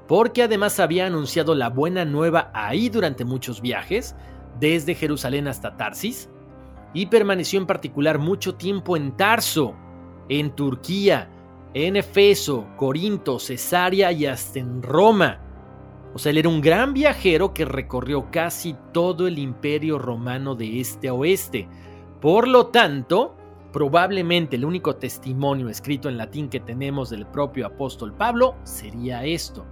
porque 0.06 0.42
además 0.42 0.78
había 0.78 1.06
anunciado 1.06 1.54
la 1.54 1.70
buena 1.70 2.04
nueva 2.04 2.50
ahí 2.52 2.90
durante 2.90 3.24
muchos 3.24 3.62
viajes, 3.62 4.14
desde 4.58 4.94
Jerusalén 4.94 5.48
hasta 5.48 5.74
Tarsis, 5.74 6.28
y 6.92 7.06
permaneció 7.06 7.58
en 7.58 7.66
particular 7.66 8.18
mucho 8.18 8.56
tiempo 8.56 8.94
en 8.94 9.16
Tarso, 9.16 9.74
en 10.28 10.54
Turquía, 10.54 11.30
en 11.72 11.96
Efeso, 11.96 12.66
Corinto, 12.76 13.38
Cesarea 13.38 14.12
y 14.12 14.26
hasta 14.26 14.58
en 14.58 14.82
Roma. 14.82 15.40
O 16.12 16.18
sea, 16.18 16.30
él 16.30 16.38
era 16.38 16.48
un 16.48 16.60
gran 16.60 16.92
viajero 16.92 17.54
que 17.54 17.64
recorrió 17.64 18.30
casi 18.30 18.76
todo 18.92 19.28
el 19.28 19.38
imperio 19.38 19.98
romano 19.98 20.54
de 20.54 20.80
este 20.80 21.08
a 21.08 21.14
oeste. 21.14 21.68
Por 22.20 22.48
lo 22.48 22.66
tanto, 22.66 23.36
probablemente 23.72 24.56
el 24.56 24.64
único 24.64 24.96
testimonio 24.96 25.68
escrito 25.68 26.08
en 26.08 26.18
latín 26.18 26.48
que 26.48 26.60
tenemos 26.60 27.10
del 27.10 27.26
propio 27.26 27.66
apóstol 27.66 28.12
Pablo 28.12 28.56
sería 28.64 29.24
esto. 29.24 29.64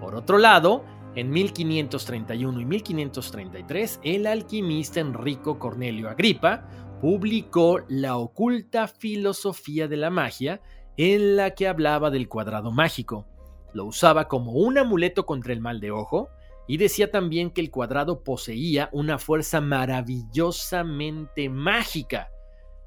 Por 0.00 0.14
otro 0.14 0.38
lado, 0.38 0.82
en 1.14 1.30
1531 1.30 2.60
y 2.60 2.64
1533, 2.64 4.00
el 4.02 4.26
alquimista 4.26 5.00
Enrico 5.00 5.58
Cornelio 5.58 6.08
Agripa 6.08 6.64
publicó 7.00 7.80
La 7.88 8.16
oculta 8.16 8.88
filosofía 8.88 9.88
de 9.88 9.96
la 9.96 10.10
magia, 10.10 10.60
en 10.96 11.36
la 11.36 11.50
que 11.50 11.68
hablaba 11.68 12.10
del 12.10 12.28
cuadrado 12.28 12.70
mágico. 12.72 13.26
Lo 13.72 13.84
usaba 13.84 14.28
como 14.28 14.52
un 14.52 14.78
amuleto 14.78 15.26
contra 15.26 15.52
el 15.52 15.60
mal 15.60 15.80
de 15.80 15.90
ojo 15.90 16.28
y 16.66 16.76
decía 16.76 17.10
también 17.10 17.50
que 17.50 17.60
el 17.60 17.70
cuadrado 17.70 18.22
poseía 18.22 18.88
una 18.92 19.18
fuerza 19.18 19.60
maravillosamente 19.60 21.48
mágica. 21.48 22.30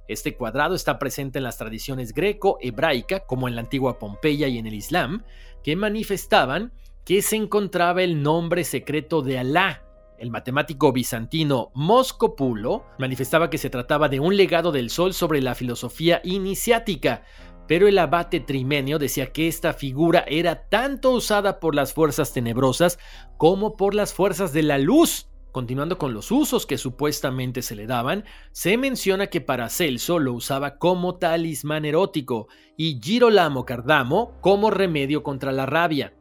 Este 0.08 0.36
cuadrado 0.36 0.76
está 0.76 1.00
presente 1.00 1.40
en 1.40 1.44
las 1.44 1.58
tradiciones 1.58 2.14
greco-hebraica, 2.14 3.22
como 3.22 3.48
en 3.48 3.56
la 3.56 3.62
antigua 3.62 4.00
Pompeya 4.00 4.48
y 4.48 4.58
en 4.58 4.68
el 4.68 4.74
Islam, 4.74 5.24
que 5.64 5.76
manifestaban 5.76 6.74
que 7.06 7.22
se 7.22 7.36
encontraba 7.36 8.04
el 8.04 8.22
nombre 8.22 8.64
secreto 8.64 9.22
de 9.22 9.40
Alá. 9.40 9.84
El 10.18 10.30
matemático 10.30 10.94
bizantino 10.94 11.72
Moscopulo 11.74 12.86
manifestaba 12.98 13.50
que 13.50 13.58
se 13.58 13.70
trataba 13.70 14.08
de 14.08 14.20
un 14.20 14.38
legado 14.38 14.72
del 14.72 14.90
sol 14.90 15.14
sobre 15.14 15.42
la 15.42 15.56
filosofía 15.56 16.22
iniciática, 16.24 17.24
pero 17.68 17.88
el 17.88 17.98
abate 17.98 18.40
Trimenio 18.40 19.00
decía 19.00 19.32
que 19.32 19.48
esta 19.48 19.74
figura 19.74 20.26
era 20.28 20.68
tanto 20.70 21.12
usada 21.12 21.60
por 21.60 21.76
las 21.76 21.94
fuerzas 21.94 22.34
tenebrosas 22.34 23.00
como 23.38 23.78
por 23.78 23.96
las 23.96 24.14
fuerzas 24.14 24.54
de 24.54 24.64
la 24.64 24.78
luz. 24.78 25.30
Continuando 25.52 26.00
con 26.00 26.16
los 26.16 26.32
usos 26.32 26.66
que 26.66 26.80
supuestamente 26.80 27.62
se 27.62 27.76
le 27.76 27.86
daban, 27.86 28.26
se 28.52 28.76
menciona 28.76 29.28
que 29.28 29.40
Paracelso 29.40 30.18
lo 30.18 30.34
usaba 30.34 30.80
como 30.80 31.18
talismán 31.20 31.86
erótico 31.86 32.48
y 32.76 33.00
Girolamo 33.00 33.64
Cardamo 33.64 34.40
como 34.42 34.72
remedio 34.72 35.22
contra 35.22 35.52
la 35.52 35.68
rabia. 35.68 36.16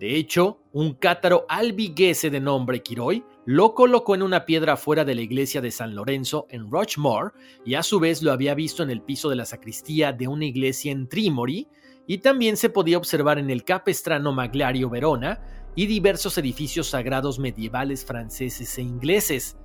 De 0.00 0.16
hecho, 0.16 0.62
un 0.72 0.94
cátaro 0.94 1.44
albiguese 1.48 2.30
de 2.30 2.40
nombre 2.40 2.82
Quiroy 2.82 3.22
lo 3.44 3.74
colocó 3.74 4.14
en 4.14 4.22
una 4.22 4.44
piedra 4.44 4.76
fuera 4.76 5.04
de 5.04 5.16
la 5.16 5.20
iglesia 5.20 5.60
de 5.60 5.72
San 5.72 5.94
Lorenzo 5.94 6.46
en 6.48 6.70
Rochmore 6.70 7.32
y 7.64 7.74
a 7.74 7.82
su 7.82 7.98
vez 7.98 8.22
lo 8.22 8.30
había 8.30 8.54
visto 8.54 8.82
en 8.82 8.90
el 8.90 9.02
piso 9.02 9.28
de 9.28 9.36
la 9.36 9.44
sacristía 9.44 10.12
de 10.12 10.28
una 10.28 10.44
iglesia 10.44 10.92
en 10.92 11.08
Trimori 11.08 11.68
y 12.06 12.18
también 12.18 12.56
se 12.56 12.70
podía 12.70 12.98
observar 12.98 13.38
en 13.38 13.50
el 13.50 13.64
Capestrano 13.64 14.32
Maglario 14.32 14.88
Verona 14.88 15.40
y 15.74 15.86
diversos 15.86 16.38
edificios 16.38 16.88
sagrados 16.88 17.38
medievales 17.38 18.04
franceses 18.04 18.78
e 18.78 18.82
ingleses. 18.82 19.56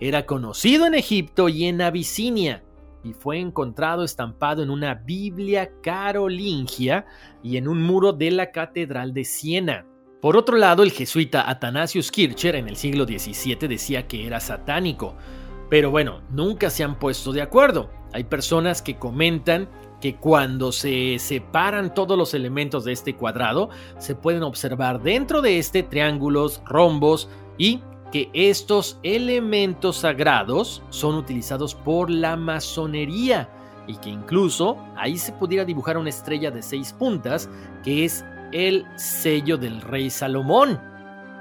Era 0.00 0.24
conocido 0.24 0.86
en 0.86 0.94
Egipto 0.94 1.48
y 1.48 1.64
en 1.64 1.82
Abisinia 1.82 2.64
y 3.02 3.12
fue 3.12 3.38
encontrado 3.38 4.04
estampado 4.04 4.62
en 4.62 4.70
una 4.70 4.94
Biblia 4.94 5.70
carolingia 5.82 7.06
y 7.42 7.56
en 7.56 7.68
un 7.68 7.82
muro 7.82 8.12
de 8.12 8.30
la 8.30 8.52
Catedral 8.52 9.12
de 9.12 9.24
Siena. 9.24 9.86
Por 10.20 10.36
otro 10.36 10.56
lado, 10.56 10.82
el 10.82 10.90
jesuita 10.90 11.48
Athanasius 11.48 12.10
Kircher 12.10 12.56
en 12.56 12.66
el 12.66 12.74
siglo 12.74 13.04
XVII 13.04 13.68
decía 13.68 14.08
que 14.08 14.26
era 14.26 14.40
satánico, 14.40 15.14
pero 15.70 15.92
bueno, 15.92 16.22
nunca 16.30 16.70
se 16.70 16.82
han 16.82 16.98
puesto 16.98 17.32
de 17.32 17.40
acuerdo. 17.40 17.88
Hay 18.12 18.24
personas 18.24 18.82
que 18.82 18.96
comentan 18.96 19.68
que 20.00 20.16
cuando 20.16 20.72
se 20.72 21.20
separan 21.20 21.94
todos 21.94 22.18
los 22.18 22.34
elementos 22.34 22.84
de 22.84 22.92
este 22.92 23.14
cuadrado, 23.14 23.70
se 23.98 24.16
pueden 24.16 24.42
observar 24.42 25.02
dentro 25.02 25.40
de 25.40 25.58
este 25.58 25.84
triángulos, 25.84 26.62
rombos 26.64 27.28
y 27.56 27.80
que 28.10 28.28
estos 28.32 28.98
elementos 29.04 29.98
sagrados 29.98 30.82
son 30.90 31.14
utilizados 31.14 31.76
por 31.76 32.10
la 32.10 32.36
masonería 32.36 33.50
y 33.86 33.96
que 33.98 34.10
incluso 34.10 34.78
ahí 34.96 35.16
se 35.16 35.32
pudiera 35.32 35.64
dibujar 35.64 35.96
una 35.96 36.08
estrella 36.08 36.50
de 36.50 36.62
seis 36.62 36.92
puntas 36.92 37.48
que 37.84 38.04
es 38.04 38.24
el 38.52 38.86
sello 38.96 39.56
del 39.56 39.80
rey 39.80 40.10
Salomón. 40.10 40.80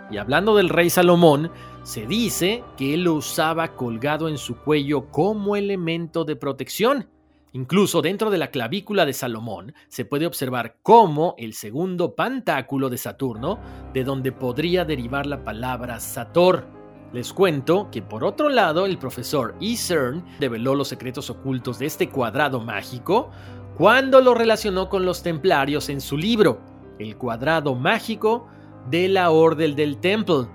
Y 0.10 0.18
hablando 0.18 0.56
del 0.56 0.70
rey 0.70 0.90
Salomón, 0.90 1.52
se 1.84 2.06
dice 2.06 2.64
que 2.76 2.94
él 2.94 3.04
lo 3.04 3.14
usaba 3.14 3.76
colgado 3.76 4.28
en 4.28 4.38
su 4.38 4.58
cuello 4.58 5.10
como 5.12 5.56
elemento 5.56 6.26
de 6.26 6.36
protección. 6.36 7.10
Incluso 7.54 8.02
dentro 8.02 8.30
de 8.30 8.38
la 8.38 8.52
clavícula 8.52 9.06
de 9.06 9.14
Salomón 9.14 9.74
se 9.88 10.06
puede 10.06 10.26
observar 10.26 10.78
cómo 10.84 11.34
el 11.38 11.54
segundo 11.54 12.14
pantáculo 12.14 12.90
de 12.90 12.98
Saturno, 12.98 13.60
de 13.94 14.04
donde 14.04 14.32
podría 14.32 14.86
derivar 14.86 15.26
la 15.26 15.44
palabra 15.44 16.00
Sator. 16.00 16.68
Les 17.14 17.32
cuento 17.32 17.90
que 17.90 18.02
por 18.02 18.26
otro 18.26 18.50
lado 18.50 18.86
el 18.86 18.98
profesor. 18.98 19.56
CERN 19.62 20.26
develó 20.40 20.76
los 20.76 20.90
secretos 20.90 21.30
ocultos 21.30 21.80
de 21.80 21.86
este 21.86 22.10
cuadrado 22.10 22.60
mágico 22.60 23.32
cuando 23.78 24.22
lo 24.22 24.34
relacionó 24.34 24.90
con 24.90 25.06
los 25.06 25.24
templarios 25.24 25.90
en 25.90 26.02
su 26.02 26.18
libro, 26.18 26.60
El 27.00 27.18
cuadrado 27.18 27.76
mágico 27.76 28.48
de 28.90 29.08
la 29.08 29.32
Orden 29.32 29.76
del 29.76 29.98
Temple. 29.98 30.48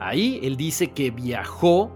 Ahí 0.00 0.40
él 0.42 0.56
dice 0.56 0.92
que 0.92 1.10
viajó 1.10 1.90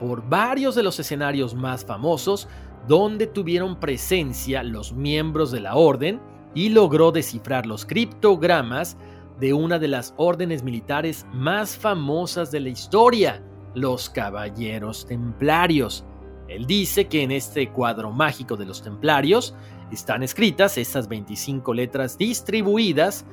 por 0.00 0.28
varios 0.28 0.74
de 0.74 0.82
los 0.82 0.98
escenarios 0.98 1.54
más 1.54 1.84
famosos 1.84 2.48
donde 2.86 3.26
tuvieron 3.26 3.78
presencia 3.78 4.62
los 4.62 4.92
miembros 4.92 5.50
de 5.50 5.60
la 5.60 5.74
orden 5.74 6.20
y 6.54 6.70
logró 6.70 7.12
descifrar 7.12 7.66
los 7.66 7.84
criptogramas 7.84 8.96
de 9.38 9.52
una 9.52 9.78
de 9.78 9.88
las 9.88 10.14
órdenes 10.16 10.62
militares 10.62 11.26
más 11.32 11.76
famosas 11.76 12.50
de 12.50 12.60
la 12.60 12.70
historia, 12.70 13.42
los 13.74 14.08
Caballeros 14.10 15.06
Templarios. 15.06 16.04
Él 16.48 16.66
dice 16.66 17.06
que 17.06 17.22
en 17.22 17.30
este 17.30 17.70
cuadro 17.70 18.10
mágico 18.10 18.56
de 18.56 18.64
los 18.64 18.82
Templarios 18.82 19.54
están 19.92 20.22
escritas 20.22 20.78
estas 20.78 21.08
25 21.08 21.74
letras 21.74 22.18
distribuidas 22.18 23.24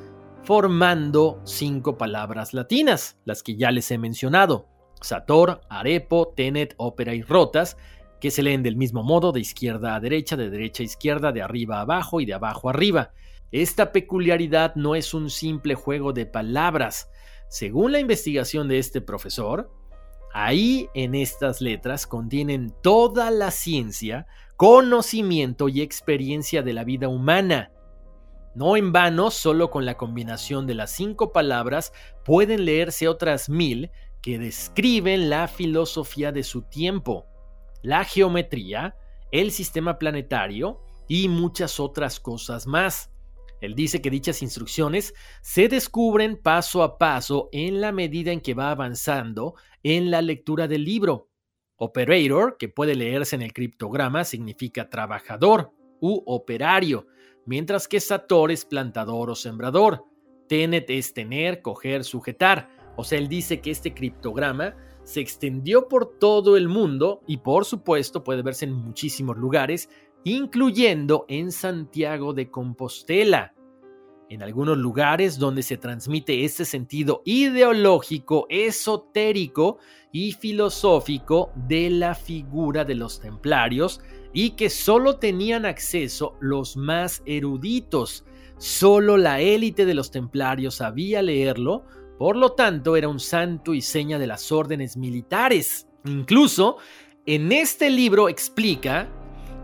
formando 0.44 1.42
cinco 1.44 1.98
palabras 1.98 2.54
latinas, 2.54 3.18
las 3.26 3.42
que 3.42 3.56
ya 3.56 3.72
les 3.72 3.90
he 3.92 3.98
mencionado. 3.98 4.68
Sator, 5.02 5.62
Arepo, 5.70 6.34
Tenet, 6.36 6.76
Ópera 6.78 7.14
y 7.14 7.24
Rotas, 7.24 7.78
que 8.22 8.32
se 8.32 8.44
leen 8.44 8.64
del 8.64 8.76
mismo 8.76 9.04
modo 9.04 9.32
de 9.32 9.40
izquierda 9.40 9.96
a 9.96 10.00
derecha, 10.00 10.38
de 10.38 10.50
derecha 10.50 10.84
a 10.84 10.86
izquierda, 10.86 11.32
de 11.32 11.42
arriba 11.42 11.78
a 11.78 11.82
abajo 11.82 12.22
y 12.22 12.26
de 12.26 12.34
abajo 12.34 12.70
a 12.70 12.72
arriba. 12.72 13.12
Esta 13.52 13.92
peculiaridad 13.92 14.76
no 14.76 14.96
es 14.96 15.14
un 15.14 15.30
simple 15.30 15.76
juego 15.76 16.14
de 16.14 16.26
palabras. 16.26 17.10
Según 17.50 17.92
la 17.92 18.00
investigación 18.00 18.68
de 18.68 18.80
este 18.80 19.02
profesor, 19.02 19.72
ahí 20.34 20.90
en 20.94 21.16
estas 21.16 21.62
letras 21.62 22.08
contienen 22.08 22.74
toda 22.82 23.32
la 23.32 23.52
ciencia, 23.52 24.28
conocimiento 24.58 25.70
y 25.70 25.82
experiencia 25.82 26.62
de 26.62 26.74
la 26.74 26.84
vida 26.84 27.08
humana. 27.08 27.72
No 28.56 28.78
en 28.78 28.92
vano, 28.92 29.32
solo 29.32 29.70
con 29.70 29.86
la 29.86 29.98
combinación 29.98 30.66
de 30.66 30.76
las 30.76 30.92
cinco 30.92 31.34
palabras 31.34 31.92
pueden 32.24 32.66
leerse 32.66 33.08
otras 33.08 33.50
mil 33.50 33.92
que 34.22 34.40
describen 34.40 35.30
la 35.30 35.48
filosofía 35.48 36.32
de 36.32 36.44
su 36.44 36.62
tiempo 36.64 37.28
la 37.86 38.04
geometría, 38.04 38.96
el 39.32 39.52
sistema 39.52 40.00
planetario 40.00 40.82
y 41.08 41.30
muchas 41.30 41.80
otras 41.80 42.20
cosas 42.20 42.66
más. 42.66 43.12
Él 43.62 43.76
dice 43.76 44.02
que 44.02 44.10
dichas 44.10 44.42
instrucciones 44.42 45.14
se 45.42 45.68
descubren 45.68 46.36
paso 46.36 46.82
a 46.82 46.98
paso 46.98 47.48
en 47.52 47.82
la 47.82 47.92
medida 47.92 48.32
en 48.32 48.42
que 48.42 48.56
va 48.56 48.72
avanzando 48.72 49.54
en 49.84 50.10
la 50.10 50.24
lectura 50.24 50.68
del 50.68 50.84
libro. 50.84 51.30
Operator, 51.78 52.58
que 52.58 52.70
puede 52.70 52.96
leerse 52.96 53.36
en 53.36 53.42
el 53.42 53.54
criptograma, 53.54 54.24
significa 54.24 54.90
trabajador 54.90 55.72
u 56.00 56.22
operario, 56.26 57.08
mientras 57.46 57.88
que 57.88 58.00
Sator 58.00 58.52
es 58.52 58.66
plantador 58.66 59.30
o 59.30 59.36
sembrador. 59.36 60.04
Tenet 60.48 60.90
es 60.90 61.14
tener, 61.14 61.62
coger, 61.62 62.04
sujetar. 62.04 62.70
O 62.96 63.04
sea, 63.04 63.18
él 63.18 63.28
dice 63.28 63.60
que 63.60 63.72
este 63.72 63.94
criptograma 63.94 64.76
se 65.04 65.20
extendió 65.20 65.88
por 65.88 66.18
todo 66.18 66.58
el 66.58 66.68
mundo 66.68 67.22
y 67.28 67.38
por 67.38 67.66
supuesto 67.66 68.24
puede 68.24 68.42
verse 68.42 68.66
en 68.66 68.74
muchísimos 68.74 69.38
lugares, 69.38 69.90
incluyendo 70.24 71.26
en 71.28 71.52
Santiago 71.52 72.34
de 72.34 72.50
Compostela. 72.50 73.54
En 74.30 74.42
algunos 74.42 74.78
lugares 74.78 75.38
donde 75.38 75.64
se 75.64 75.78
transmite 75.78 76.46
este 76.46 76.66
sentido 76.66 77.22
ideológico, 77.26 78.48
esotérico 78.50 79.78
y 80.12 80.32
filosófico 80.32 81.52
de 81.56 81.90
la 81.90 82.16
figura 82.16 82.86
de 82.86 82.96
los 82.96 83.20
templarios 83.20 84.02
y 84.34 84.52
que 84.52 84.70
solo 84.70 85.18
tenían 85.18 85.66
acceso 85.66 86.36
los 86.40 86.76
más 86.76 87.22
eruditos. 87.26 88.26
Solo 88.58 89.18
la 89.18 89.42
élite 89.42 89.86
de 89.86 89.94
los 89.94 90.12
templarios 90.12 90.76
sabía 90.76 91.22
leerlo, 91.22 91.84
por 92.18 92.36
lo 92.36 92.54
tanto 92.54 92.96
era 92.96 93.08
un 93.08 93.20
santo 93.20 93.74
y 93.74 93.82
seña 93.82 94.18
de 94.18 94.28
las 94.28 94.52
órdenes 94.52 94.98
militares. 94.98 95.88
Incluso 96.06 96.78
en 97.26 97.52
este 97.52 97.90
libro 97.90 98.30
explica 98.30 99.10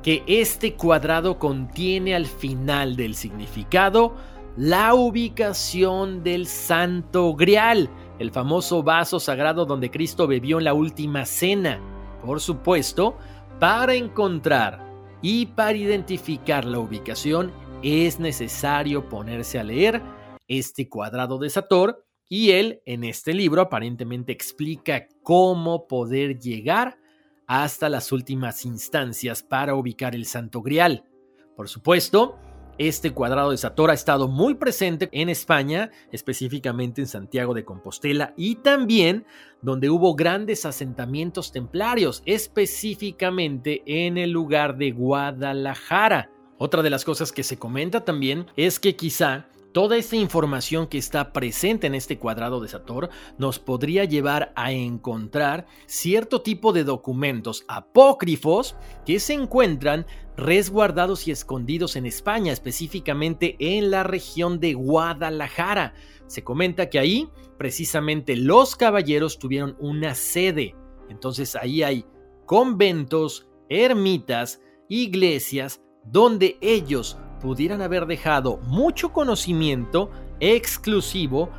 que 0.04 0.24
este 0.28 0.74
cuadrado 0.74 1.38
contiene 1.38 2.16
al 2.16 2.26
final 2.26 2.96
del 2.96 3.16
significado 3.16 4.16
la 4.58 4.94
ubicación 4.94 6.24
del 6.24 6.46
Santo 6.46 7.34
Grial, 7.36 7.90
el 8.20 8.32
famoso 8.32 8.84
vaso 8.84 9.20
sagrado 9.20 9.66
donde 9.66 9.90
Cristo 9.90 10.28
bebió 10.28 10.58
en 10.58 10.66
la 10.66 10.74
última 10.74 11.26
cena. 11.26 11.80
Por 12.26 12.42
supuesto, 12.42 13.18
para 13.60 13.96
encontrar 13.96 14.86
y 15.22 15.46
para 15.48 15.78
identificar 15.78 16.66
la 16.66 16.80
ubicación 16.80 17.52
es 17.82 18.20
necesario 18.20 19.08
ponerse 19.08 19.58
a 19.60 19.64
leer 19.64 20.02
este 20.48 20.90
cuadrado 20.90 21.38
de 21.38 21.50
Sator 21.50 22.06
y 22.28 22.52
él 22.52 22.82
en 22.86 23.04
este 23.04 23.34
libro 23.34 23.62
aparentemente 23.62 24.32
explica 24.32 25.08
cómo 25.24 25.88
poder 25.88 26.40
llegar 26.40 26.98
hasta 27.48 27.90
las 27.90 28.12
últimas 28.12 28.66
instancias 28.66 29.44
para 29.44 29.76
ubicar 29.76 30.16
el 30.16 30.26
Santo 30.26 30.62
Grial. 30.62 31.06
Por 31.56 31.68
supuesto, 31.70 32.38
este 32.88 33.12
cuadrado 33.12 33.52
de 33.52 33.58
Sator 33.58 33.92
ha 33.92 33.94
estado 33.94 34.28
muy 34.28 34.56
presente 34.56 35.10
en 35.12 35.30
España, 35.30 35.92
específicamente 36.12 37.02
en 37.02 37.08
Santiago 37.08 37.54
de 37.54 37.66
Compostela 37.66 38.34
y 38.36 38.56
también 38.56 39.26
donde 39.62 39.90
hubo 39.90 40.16
grandes 40.16 40.66
asentamientos 40.66 41.52
templarios, 41.52 42.24
específicamente 42.26 43.84
en 43.86 44.18
el 44.18 44.32
lugar 44.32 44.78
de 44.78 44.92
Guadalajara. 44.92 46.32
Otra 46.58 46.82
de 46.82 46.90
las 46.90 47.06
cosas 47.06 47.32
que 47.32 47.44
se 47.44 47.58
comenta 47.58 48.04
también 48.04 48.48
es 48.56 48.80
que 48.80 48.96
quizá 48.96 49.48
Toda 49.74 49.96
esta 49.96 50.18
información 50.18 50.88
que 50.88 50.98
está 50.98 51.32
presente 51.32 51.88
en 51.88 51.96
este 51.96 52.20
cuadrado 52.20 52.60
de 52.60 52.68
Sator 52.68 53.10
nos 53.38 53.58
podría 53.58 54.04
llevar 54.04 54.52
a 54.58 54.74
encontrar 54.74 55.66
cierto 55.86 56.42
tipo 56.42 56.74
de 56.74 56.84
documentos 56.84 57.64
apócrifos 57.70 58.76
que 59.06 59.22
se 59.22 59.34
encuentran 59.34 60.06
resguardados 60.36 61.26
y 61.28 61.32
escondidos 61.32 61.96
en 61.96 62.06
España, 62.06 62.52
específicamente 62.52 63.56
en 63.60 63.92
la 63.92 64.04
región 64.04 64.60
de 64.60 64.74
Guadalajara. 64.74 65.94
Se 66.28 66.44
comenta 66.44 66.90
que 66.90 67.00
ahí 67.00 67.30
precisamente 67.58 68.36
los 68.36 68.76
caballeros 68.76 69.40
tuvieron 69.40 69.78
una 69.80 70.16
sede. 70.16 70.76
Entonces 71.10 71.56
ahí 71.56 71.82
hay 71.82 72.06
conventos, 72.46 73.48
ermitas, 73.70 74.62
iglesias, 74.90 75.82
donde 76.04 76.58
ellos 76.60 77.18
pudieran 77.42 77.82
haber 77.82 78.06
dejado 78.06 78.58
mucho 78.64 79.12
conocimiento 79.12 80.12
exclusivo 80.40 81.50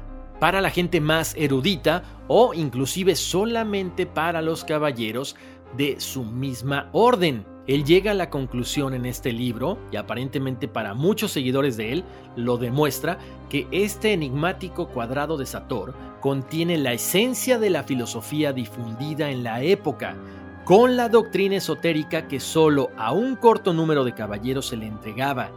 para 0.41 0.61
la 0.61 0.71
gente 0.71 1.01
más 1.01 1.35
erudita 1.37 2.03
o 2.27 2.55
inclusive 2.55 3.15
solamente 3.15 4.07
para 4.07 4.43
los 4.43 4.65
caballeros 4.65 5.37
de 5.77 6.01
su 6.01 6.25
misma 6.25 6.89
orden. 6.93 7.47
Él 7.69 7.85
llega 7.85 8.11
a 8.11 8.15
la 8.15 8.29
conclusión 8.29 8.93
en 8.93 9.07
este 9.07 9.33
libro, 9.33 9.79
y 9.93 9.97
aparentemente 9.97 10.67
para 10.67 10.95
muchos 10.95 11.31
seguidores 11.31 11.77
de 11.77 11.93
él, 11.93 12.05
lo 12.35 12.59
demuestra, 12.59 13.19
que 13.49 13.69
este 13.71 14.13
enigmático 14.13 14.89
cuadrado 14.89 15.37
de 15.37 15.47
Sator 15.47 15.95
contiene 16.21 16.77
la 16.77 16.93
esencia 16.93 17.61
de 17.61 17.71
la 17.71 17.85
filosofía 17.85 18.53
difundida 18.53 19.31
en 19.31 19.45
la 19.45 19.63
época, 19.63 20.17
con 20.65 20.97
la 20.97 21.09
doctrina 21.09 21.57
esotérica 21.57 22.27
que 22.27 22.41
solo 22.41 22.91
a 22.97 23.13
un 23.13 23.37
corto 23.37 23.73
número 23.73 24.03
de 24.03 24.15
caballeros 24.15 24.67
se 24.67 24.77
le 24.77 24.87
entregaba 24.87 25.51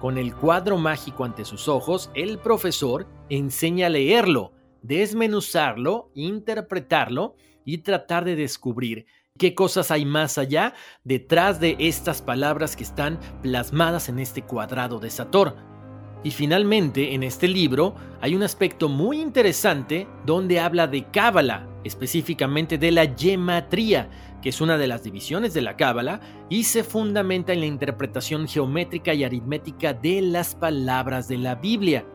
con 0.00 0.18
el 0.18 0.34
cuadro 0.34 0.78
mágico 0.78 1.24
ante 1.24 1.44
sus 1.44 1.68
ojos, 1.68 2.10
el 2.14 2.38
profesor 2.38 3.06
enseña 3.28 3.86
a 3.86 3.90
leerlo, 3.90 4.52
desmenuzarlo, 4.82 6.10
interpretarlo 6.14 7.36
y 7.64 7.78
tratar 7.78 8.24
de 8.24 8.36
descubrir 8.36 9.06
qué 9.38 9.54
cosas 9.54 9.90
hay 9.90 10.04
más 10.04 10.38
allá 10.38 10.74
detrás 11.04 11.60
de 11.60 11.76
estas 11.78 12.22
palabras 12.22 12.76
que 12.76 12.84
están 12.84 13.18
plasmadas 13.42 14.08
en 14.08 14.18
este 14.18 14.42
cuadrado 14.42 14.98
de 14.98 15.10
Sator. 15.10 15.56
Y 16.24 16.30
finalmente, 16.30 17.14
en 17.14 17.22
este 17.22 17.46
libro 17.46 17.94
hay 18.20 18.34
un 18.34 18.42
aspecto 18.42 18.88
muy 18.88 19.20
interesante 19.20 20.08
donde 20.24 20.58
habla 20.58 20.86
de 20.86 21.04
Cábala, 21.04 21.68
específicamente 21.84 22.78
de 22.78 22.90
la 22.90 23.06
gematría, 23.16 24.10
es 24.48 24.60
una 24.60 24.78
de 24.78 24.86
las 24.86 25.02
divisiones 25.02 25.54
de 25.54 25.62
la 25.62 25.76
Cábala 25.76 26.20
y 26.48 26.64
se 26.64 26.84
fundamenta 26.84 27.52
en 27.52 27.60
la 27.60 27.66
interpretación 27.66 28.46
geométrica 28.46 29.12
y 29.14 29.24
aritmética 29.24 29.92
de 29.92 30.22
las 30.22 30.54
palabras 30.54 31.28
de 31.28 31.38
la 31.38 31.56
Biblia. 31.56 32.06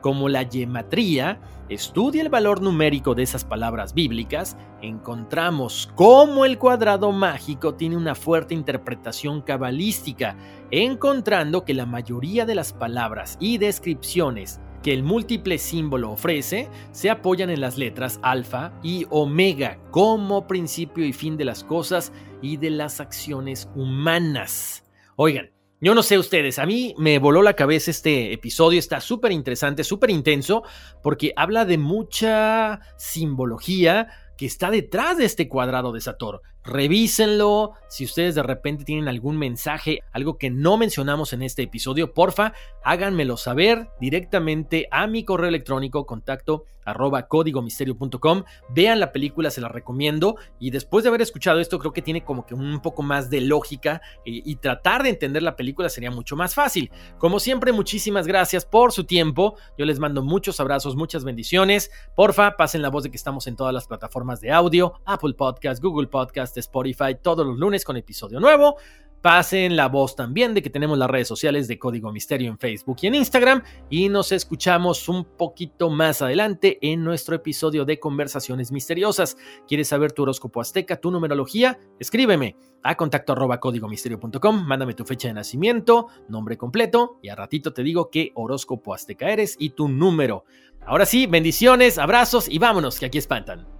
Como 0.00 0.28
la 0.28 0.46
gematría 0.46 1.40
estudia 1.68 2.22
el 2.22 2.30
valor 2.30 2.62
numérico 2.62 3.14
de 3.14 3.22
esas 3.22 3.44
palabras 3.44 3.92
bíblicas, 3.94 4.56
encontramos 4.80 5.90
cómo 5.94 6.44
el 6.44 6.58
cuadrado 6.58 7.12
mágico 7.12 7.74
tiene 7.74 7.96
una 7.96 8.14
fuerte 8.14 8.54
interpretación 8.54 9.42
cabalística, 9.42 10.36
encontrando 10.70 11.64
que 11.64 11.74
la 11.74 11.86
mayoría 11.86 12.46
de 12.46 12.54
las 12.54 12.72
palabras 12.72 13.36
y 13.40 13.58
descripciones 13.58 14.60
que 14.82 14.92
el 14.92 15.02
múltiple 15.02 15.58
símbolo 15.58 16.10
ofrece 16.10 16.68
se 16.92 17.10
apoyan 17.10 17.50
en 17.50 17.60
las 17.60 17.78
letras 17.78 18.18
alfa 18.22 18.72
y 18.82 19.06
omega 19.10 19.78
como 19.90 20.46
principio 20.46 21.04
y 21.04 21.12
fin 21.12 21.36
de 21.36 21.44
las 21.44 21.64
cosas 21.64 22.12
y 22.42 22.56
de 22.56 22.70
las 22.70 23.00
acciones 23.00 23.68
humanas. 23.74 24.84
Oigan, 25.16 25.50
yo 25.82 25.94
no 25.94 26.02
sé 26.02 26.18
ustedes, 26.18 26.58
a 26.58 26.66
mí 26.66 26.94
me 26.98 27.18
voló 27.18 27.40
la 27.40 27.54
cabeza 27.54 27.90
este 27.90 28.34
episodio, 28.34 28.78
está 28.78 29.00
súper 29.00 29.32
interesante, 29.32 29.82
súper 29.82 30.10
intenso, 30.10 30.62
porque 31.02 31.32
habla 31.36 31.64
de 31.64 31.78
mucha 31.78 32.80
simbología 32.98 34.08
que 34.40 34.46
está 34.46 34.70
detrás 34.70 35.18
de 35.18 35.26
este 35.26 35.50
cuadrado 35.50 35.92
de 35.92 36.00
Sator. 36.00 36.40
Revísenlo. 36.64 37.72
Si 37.90 38.06
ustedes 38.06 38.34
de 38.34 38.42
repente 38.42 38.84
tienen 38.86 39.06
algún 39.06 39.36
mensaje, 39.36 39.98
algo 40.12 40.38
que 40.38 40.48
no 40.48 40.78
mencionamos 40.78 41.34
en 41.34 41.42
este 41.42 41.64
episodio, 41.64 42.14
porfa, 42.14 42.54
háganmelo 42.82 43.36
saber 43.36 43.90
directamente 44.00 44.88
a 44.90 45.06
mi 45.08 45.26
correo 45.26 45.50
electrónico 45.50 46.06
contacto 46.06 46.64
arroba 46.90 47.26
códigomisterio.com. 47.28 48.44
Vean 48.70 49.00
la 49.00 49.12
película, 49.12 49.50
se 49.50 49.60
la 49.60 49.68
recomiendo. 49.68 50.36
Y 50.58 50.70
después 50.70 51.04
de 51.04 51.08
haber 51.08 51.22
escuchado 51.22 51.60
esto, 51.60 51.78
creo 51.78 51.92
que 51.92 52.02
tiene 52.02 52.24
como 52.24 52.46
que 52.46 52.54
un 52.54 52.80
poco 52.80 53.02
más 53.02 53.30
de 53.30 53.40
lógica 53.40 54.00
y, 54.24 54.50
y 54.50 54.56
tratar 54.56 55.02
de 55.02 55.10
entender 55.10 55.42
la 55.42 55.56
película 55.56 55.88
sería 55.88 56.10
mucho 56.10 56.36
más 56.36 56.54
fácil. 56.54 56.90
Como 57.18 57.40
siempre, 57.40 57.72
muchísimas 57.72 58.26
gracias 58.26 58.64
por 58.64 58.92
su 58.92 59.04
tiempo. 59.04 59.56
Yo 59.78 59.84
les 59.84 59.98
mando 59.98 60.22
muchos 60.22 60.60
abrazos, 60.60 60.96
muchas 60.96 61.24
bendiciones. 61.24 61.90
Porfa, 62.14 62.56
pasen 62.56 62.82
la 62.82 62.90
voz 62.90 63.04
de 63.04 63.10
que 63.10 63.16
estamos 63.16 63.46
en 63.46 63.56
todas 63.56 63.74
las 63.74 63.86
plataformas 63.86 64.40
de 64.40 64.52
audio, 64.52 64.94
Apple 65.04 65.34
Podcast, 65.34 65.82
Google 65.82 66.08
Podcast 66.08 66.56
Spotify 66.56 67.16
todos 67.20 67.46
los 67.46 67.58
lunes 67.58 67.84
con 67.84 67.96
episodio 67.96 68.40
nuevo. 68.40 68.76
Pasen 69.22 69.76
la 69.76 69.88
voz 69.88 70.16
también 70.16 70.54
de 70.54 70.62
que 70.62 70.70
tenemos 70.70 70.96
las 70.96 71.10
redes 71.10 71.28
sociales 71.28 71.68
de 71.68 71.78
Código 71.78 72.10
Misterio 72.10 72.50
en 72.50 72.58
Facebook 72.58 72.96
y 73.02 73.08
en 73.08 73.14
Instagram. 73.16 73.62
Y 73.90 74.08
nos 74.08 74.32
escuchamos 74.32 75.10
un 75.10 75.24
poquito 75.24 75.90
más 75.90 76.22
adelante 76.22 76.78
en 76.80 77.04
nuestro 77.04 77.36
episodio 77.36 77.84
de 77.84 78.00
Conversaciones 78.00 78.72
Misteriosas. 78.72 79.36
¿Quieres 79.68 79.88
saber 79.88 80.12
tu 80.12 80.22
horóscopo 80.22 80.62
azteca, 80.62 80.98
tu 80.98 81.10
numerología? 81.10 81.78
Escríbeme 81.98 82.56
a 82.82 82.96
contacto 82.96 83.34
arroba 83.34 83.60
códigomisterio.com, 83.60 84.64
mándame 84.66 84.94
tu 84.94 85.04
fecha 85.04 85.28
de 85.28 85.34
nacimiento, 85.34 86.06
nombre 86.30 86.56
completo 86.56 87.18
y 87.22 87.28
a 87.28 87.36
ratito 87.36 87.74
te 87.74 87.82
digo 87.82 88.08
qué 88.08 88.32
horóscopo 88.34 88.94
azteca 88.94 89.28
eres 89.30 89.54
y 89.58 89.70
tu 89.70 89.88
número. 89.88 90.44
Ahora 90.86 91.04
sí, 91.04 91.26
bendiciones, 91.26 91.98
abrazos 91.98 92.48
y 92.48 92.58
vámonos, 92.58 92.98
que 92.98 93.04
aquí 93.04 93.18
espantan. 93.18 93.79